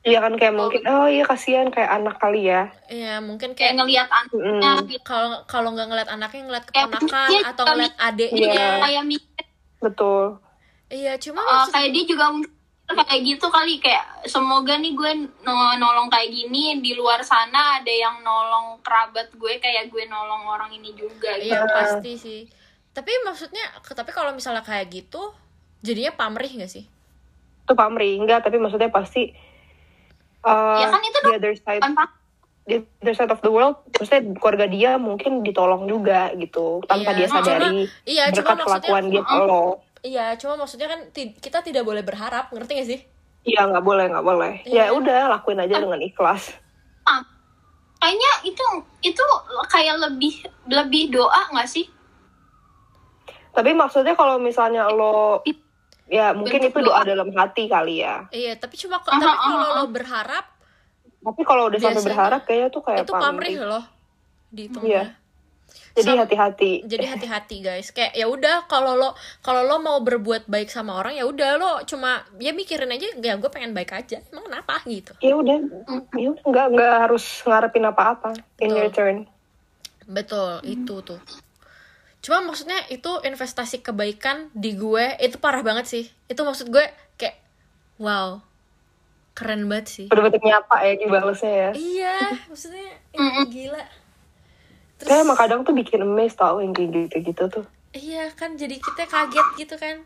[0.01, 2.73] Iya kan kayak mungkin oh iya kasihan kayak anak kali ya.
[2.89, 4.89] iya mungkin Kayak kayak ngelihat anaknya Mm.
[4.89, 5.05] gitu.
[5.05, 8.51] kalau kalau nggak ngeliat anaknya ngeliat keponakan atau ngeliat adeknya Iya.
[8.51, 9.45] Dia kayak mikir
[9.79, 10.25] Betul.
[10.89, 12.51] iya cuma uh, maksud kayak dia juga mungkin
[12.93, 15.11] kayak gitu kali kayak semoga nih gue
[15.41, 20.45] no- nolong kayak gini di luar sana ada yang nolong kerabat gue kayak gue nolong
[20.45, 21.51] orang ini juga gitu.
[21.51, 22.41] iya pasti sih.
[22.91, 25.31] Tapi maksudnya tapi kalau misalnya kayak gitu
[25.81, 26.85] jadinya pamrih gak sih?
[27.61, 29.31] Itu pamri enggak tapi maksudnya pasti
[30.43, 31.83] uh, Ya kan itu the other side.
[32.63, 37.17] The other side of the world maksudnya keluarga dia mungkin ditolong juga gitu tanpa Iya,
[37.17, 39.65] dia sadari cuma- iya, cuma berkat maksudnya- kelakuan dia lo.
[40.01, 43.01] Iya cuma maksudnya kan ti- kita tidak boleh berharap ngerti gak sih
[43.41, 44.53] Iya nggak boleh nggak boleh.
[44.69, 44.93] Iya.
[44.93, 46.53] Ya udah lakuin aja dengan ikhlas.
[47.03, 47.25] Ah,
[47.97, 48.65] kayaknya itu
[49.01, 49.25] itu
[49.67, 50.35] kayak lebih
[50.69, 51.89] lebih doa nggak sih
[53.51, 55.41] Tapi maksudnya kalau misalnya lo
[56.05, 57.09] ya mungkin Bentuk itu doa doa.
[57.09, 59.79] dalam hati kali ya iya tapi cuma Aha, tapi kalau aha.
[59.79, 60.45] lo berharap
[61.21, 63.85] tapi kalau udah sampai berharap kayaknya tuh kayak itu pamrih loh
[64.51, 65.05] dihitungnya Iya.
[65.95, 66.73] Jadi Sam- hati-hati.
[66.87, 67.91] Jadi hati-hati guys.
[67.91, 71.73] Kayak ya udah kalau lo kalau lo mau berbuat baik sama orang ya udah lo
[71.85, 74.83] cuma ya mikirin aja ya gue pengen baik aja emang kenapa?
[74.87, 75.13] Gitu.
[75.21, 75.57] Ya udah.
[76.15, 78.35] Ya udah nggak nggak harus ngarepin apa-apa.
[78.63, 78.83] In Betul.
[78.83, 79.19] return
[80.11, 81.23] betul itu tuh.
[82.21, 86.05] Cuma maksudnya itu investasi kebaikan di gue itu parah banget sih.
[86.27, 86.85] Itu maksud gue
[87.17, 87.39] kayak
[87.97, 88.43] wow
[89.33, 90.07] keren banget sih.
[90.11, 91.71] Bener-bener nyapa ya dibalesnya ya.
[91.73, 92.17] Iya
[92.51, 93.83] maksudnya ini gila
[95.01, 97.65] terus kayak emang kadang tuh bikin emes tau yang kayak gitu-gitu tuh.
[97.91, 100.05] Iya kan jadi kita kaget gitu kan.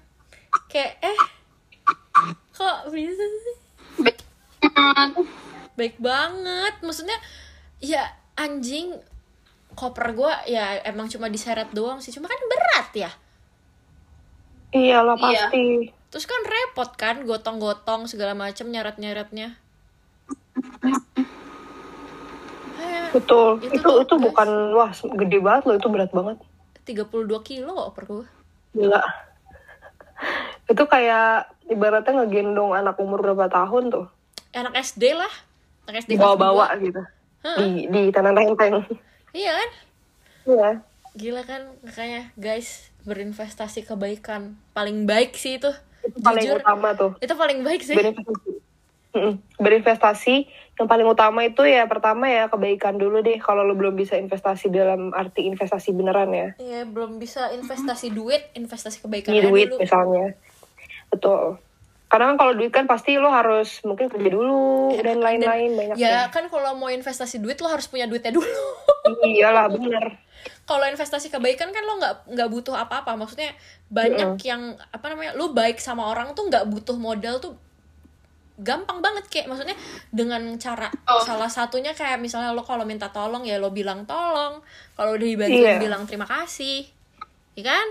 [0.71, 1.19] Kayak eh
[2.55, 3.57] kok bisa sih?
[5.75, 6.79] Baik banget.
[6.81, 7.19] Maksudnya
[7.83, 8.07] ya
[8.39, 8.95] anjing
[9.75, 12.15] koper gue ya emang cuma diseret doang sih.
[12.15, 13.11] Cuma kan berat ya.
[14.71, 15.51] Iyalah Iya.
[15.51, 15.67] pasti.
[16.15, 19.59] Terus kan repot kan gotong-gotong segala macam nyaret-nyaretnya
[22.85, 23.59] Eh, betul.
[23.65, 26.37] Itu itu itu, bukan wah gede banget loh itu berat banget.
[26.85, 28.27] 32 kilo koper gue
[28.77, 29.01] gila.
[30.69, 34.07] Itu kayak ibaratnya ngegendong anak umur berapa tahun tuh?
[34.53, 35.33] Anak SD lah.
[35.89, 37.01] Anak SD bawa-bawa gitu.
[37.45, 37.61] Hah.
[37.61, 38.89] di di tanah renteng
[39.37, 39.69] iya kan?
[40.49, 40.69] Iya.
[41.15, 44.57] Gila kan makanya guys berinvestasi kebaikan.
[44.73, 45.71] Paling baik sih itu.
[46.05, 47.13] Itu paling Jujur, utama tuh.
[47.21, 47.97] itu paling baik sih.
[47.97, 48.51] Berinvestasi.
[49.61, 50.35] Berinvestasi
[50.75, 54.75] yang paling utama itu ya pertama ya kebaikan dulu deh kalau lo belum bisa investasi
[54.75, 56.49] dalam arti investasi beneran ya.
[56.59, 59.79] Iya belum bisa investasi duit investasi kebaikan aja duit dulu.
[59.79, 60.35] misalnya.
[61.15, 61.63] Betul.
[62.11, 66.27] Karena kan kalau duit kan pasti lo harus mungkin kerja dulu dan lain-lain banyak ya
[66.31, 68.51] kan kalau mau investasi duit lo harus punya duitnya dulu.
[69.23, 70.07] Iyalah bener.
[70.69, 73.17] Kalau investasi kebaikan kan lo nggak nggak butuh apa-apa.
[73.17, 73.53] Maksudnya
[73.89, 77.57] banyak yang apa namanya lo baik sama orang tuh nggak butuh modal tuh
[78.55, 79.75] gampang banget kayak maksudnya
[80.15, 81.19] dengan cara Oh.
[81.21, 84.63] salah satunya kayak misalnya lo kalau minta tolong ya lo bilang tolong.
[84.95, 85.83] Kalau udah dibantuin Iya.
[85.83, 86.87] bilang terima kasih
[87.55, 87.87] ya kan?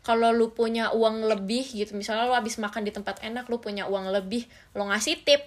[0.00, 3.84] Kalau lu punya uang lebih gitu misalnya lu habis makan di tempat enak lu punya
[3.84, 5.40] uang lebih lo ngasih tip.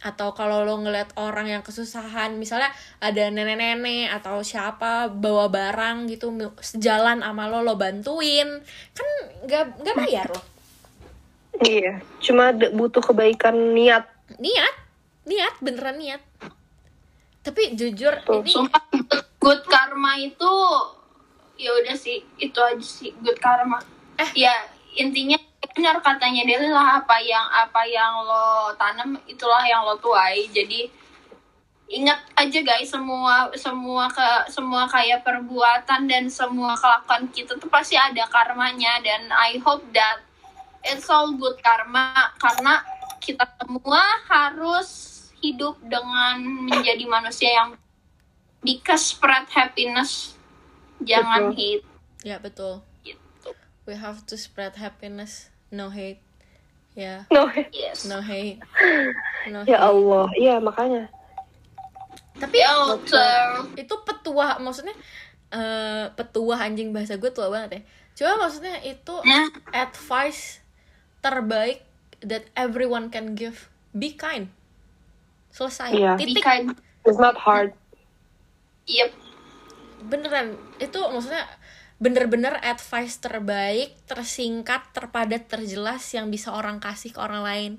[0.00, 2.68] Atau kalau lo ngeliat orang yang kesusahan misalnya
[3.00, 6.28] ada nenek-nenek atau siapa bawa barang gitu
[6.60, 8.60] sejalan sama lo lo bantuin.
[8.92, 9.08] Kan
[9.48, 10.40] nggak nggak bayar lo
[11.62, 14.10] iya cuma butuh kebaikan niat
[14.42, 14.74] niat
[15.28, 16.22] niat beneran niat
[17.44, 20.52] tapi jujur Tuh, ini Sumpah good, good karma itu
[21.60, 23.78] ya udah sih itu aja sih good karma.
[24.16, 24.46] Eh.
[24.46, 24.54] ya
[24.96, 25.36] intinya
[25.74, 30.48] benar katanya Deli lah apa yang apa yang lo tanam itulah yang lo tuai.
[30.48, 30.88] Jadi
[31.84, 37.92] ingat aja guys semua semua ke semua kayak perbuatan dan semua kelakuan kita tuh pasti
[37.92, 40.24] ada karmanya dan I hope that
[40.84, 42.84] it's all good karma karena
[43.24, 44.88] kita semua harus
[45.40, 47.70] hidup dengan menjadi manusia yang
[48.64, 50.36] because spread happiness.
[51.04, 51.58] Jangan Betul.
[51.60, 51.86] hate.
[52.24, 52.74] Ya betul.
[53.04, 53.50] Gitu.
[53.84, 55.52] We have to spread happiness.
[55.68, 56.20] No hate.
[56.96, 57.28] Ya.
[57.28, 58.08] No yes.
[58.08, 58.60] No hate.
[59.52, 59.84] No ya hate.
[59.84, 60.26] Allah.
[60.40, 61.12] Iya makanya.
[62.40, 64.96] Tapi filter itu petua maksudnya
[65.54, 67.82] eh petua anjing bahasa gue tua banget ya.
[68.14, 69.52] Cuma maksudnya itu nah.
[69.76, 70.63] advice
[71.24, 71.80] terbaik
[72.20, 73.72] that everyone can give.
[73.96, 74.52] Be kind.
[75.48, 75.96] Selesai.
[75.96, 76.12] Iya.
[76.20, 76.44] be titik.
[76.44, 77.76] kind it's not hard.
[78.88, 79.12] Yep.
[80.08, 80.56] Beneran.
[80.80, 81.46] Itu maksudnya
[82.00, 87.72] bener-bener advice terbaik tersingkat terpadat terjelas yang bisa orang kasih ke orang lain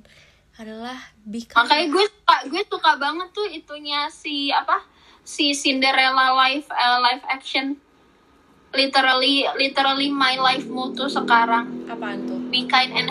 [0.56, 0.96] adalah
[1.28, 1.68] be kind.
[1.68, 4.80] Makanya gue suka gue suka banget tuh itunya si apa
[5.28, 7.76] si Cinderella live eh, live action.
[8.72, 11.88] Literally literally my life motto sekarang.
[11.92, 12.40] Apaan tuh?
[12.48, 13.10] Be kind and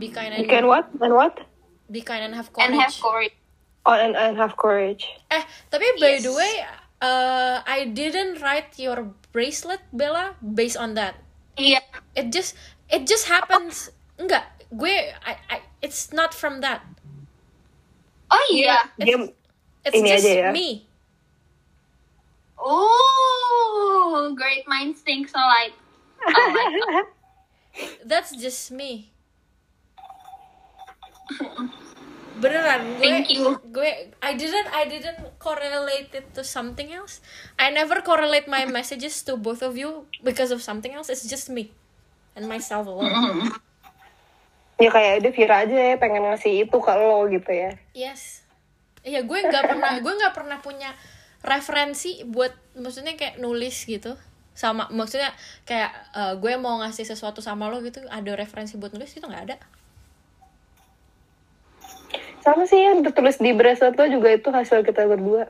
[0.00, 0.40] be kind and.
[0.40, 1.44] you and can what and what
[1.92, 2.72] be kind and have courage.
[2.72, 3.36] and have courage courage
[3.84, 6.64] oh and, and have courage Eh, tapi by the way,
[7.04, 11.20] uh, I didn't write your bracelet, Bella, based on that.
[11.54, 11.84] iya
[12.16, 12.56] It just,
[12.90, 13.92] it just happens.
[14.18, 16.82] Enggak, gue, I, I, it's not from that.
[18.30, 19.16] oh iya dia
[19.80, 20.50] It's Ini just aja ya.
[20.52, 20.84] me.
[22.60, 25.72] oh great minds think alike
[26.20, 27.08] alike
[28.04, 29.14] That's just me.
[32.40, 33.52] Beneran, gue, Thank you.
[33.68, 33.90] gue,
[34.24, 37.20] I didn't, I didn't correlate it to something else.
[37.60, 41.12] I never correlate my messages to both of you because of something else.
[41.12, 41.68] It's just me
[42.32, 43.52] and myself alone.
[44.80, 48.40] ya kayak dia Vira aja ya pengen ngasih itu ke lo gitu ya Yes.
[49.04, 50.96] Iya, gue nggak pernah gue nggak pernah punya
[51.44, 54.16] referensi buat maksudnya kayak nulis gitu.
[54.56, 55.36] sama maksudnya
[55.68, 59.44] kayak eh, gue mau ngasih sesuatu sama lo gitu ada referensi buat nulis itu nggak
[59.52, 59.56] ada
[62.40, 65.44] Sama sih yang tertulis di bracelet lo juga itu hasil kita berdua.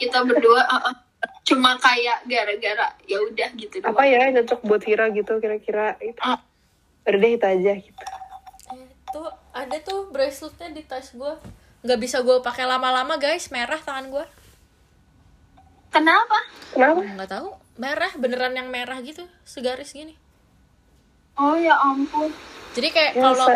[0.00, 0.94] kita berdua uh, uh,
[1.44, 3.92] cuma kayak gara-gara ya udah gitu doang.
[3.92, 6.16] Apa ya yang cocok buat Vira gitu kira-kira itu.
[6.18, 6.40] Ah.
[7.04, 8.04] Udah deh itu aja gitu.
[8.70, 11.34] itu ada tuh braceletnya di tas gue
[11.82, 14.24] nggak bisa gue pakai lama-lama guys merah tangan gue
[15.90, 16.38] kenapa
[16.70, 17.02] Kenapa?
[17.02, 20.14] nggak tahu merah beneran yang merah gitu segaris gini
[21.34, 22.30] oh ya ampun
[22.70, 23.46] jadi kayak Ya, kalau.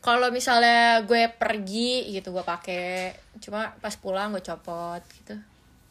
[0.00, 5.36] Kalau misalnya gue pergi gitu gue pakai cuma pas pulang gue copot gitu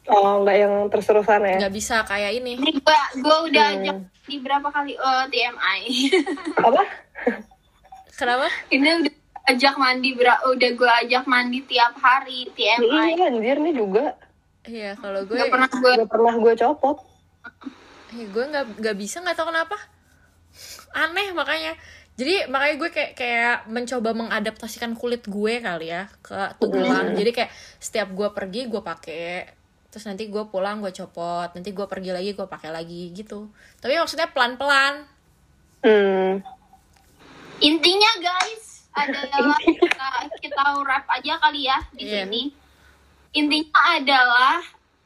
[0.06, 1.56] Oh, nggak yang terus-terusan ya?
[1.60, 3.78] nggak bisa kayak ini ini gua gua udah Hmm.
[3.78, 5.82] ajak di berapa kali oh, TMI
[6.66, 6.82] Apa?
[8.10, 9.14] kenapa ini udah
[9.46, 14.06] ajak mandi bra udah gua ajak mandi tiap hari TMI Iya anjir nih juga.
[14.62, 16.96] iya kalau gue nggak pernah gue Gak pernah gue copot.
[18.10, 19.76] eh, gue nggak nggak bisa nggak tahu kenapa
[20.92, 21.72] aneh makanya
[22.14, 27.50] jadi makanya gue kayak kayak mencoba mengadaptasikan kulit gue kali ya ke tulang jadi kayak
[27.78, 29.48] setiap gue pergi gue pakai
[29.90, 31.50] terus nanti gue pulang gue copot.
[31.50, 33.50] Nanti gue pergi lagi gue pakai lagi gitu.
[33.82, 35.02] Tapi maksudnya pelan pelan
[35.80, 36.44] Hmm.
[37.58, 40.08] intinya guys adalah kita
[40.44, 42.28] kita wrap aja kali ya di Iya.
[42.28, 42.52] sini.
[43.32, 44.60] Intinya adalah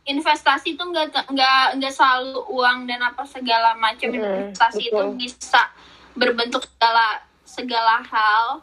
[0.04, 4.10] investasi itu nggak nggak nggak selalu uang dan apa segala macam.
[4.10, 5.16] Investasi itu betul.
[5.16, 5.62] bisa
[6.14, 8.62] berbentuk segala segala hal.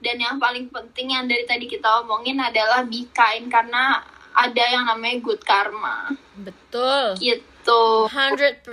[0.00, 4.00] Dan yang paling penting yang dari tadi kita omongin adalah be kind karena
[4.32, 6.08] ada yang namanya good karma.
[6.40, 7.20] Betul.
[7.20, 7.84] Gitu.
[8.08, 8.64] 100%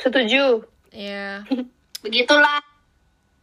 [0.00, 0.64] Setuju.
[0.88, 1.44] ya
[2.04, 2.64] begitulah.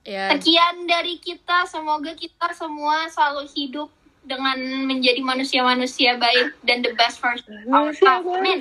[0.02, 6.94] Ya Sekian dari kita, semoga kita semua selalu hidup dengan menjadi manusia-manusia baik dan the
[6.94, 8.38] best version of Manusia, ourselves.
[8.38, 8.60] Amin.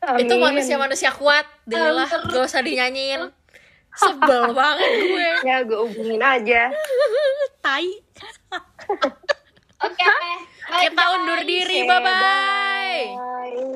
[0.00, 0.20] Amin.
[0.20, 3.34] itu manusia manusia kuat Delilah gak usah dinyanyiin
[3.92, 6.70] sebel banget gue Ya gue hubungin aja.
[7.58, 7.90] tai
[9.78, 10.38] Oke, bye
[10.80, 12.14] kita undur diri Oke, bye bye
[13.12, 13.74] Bye.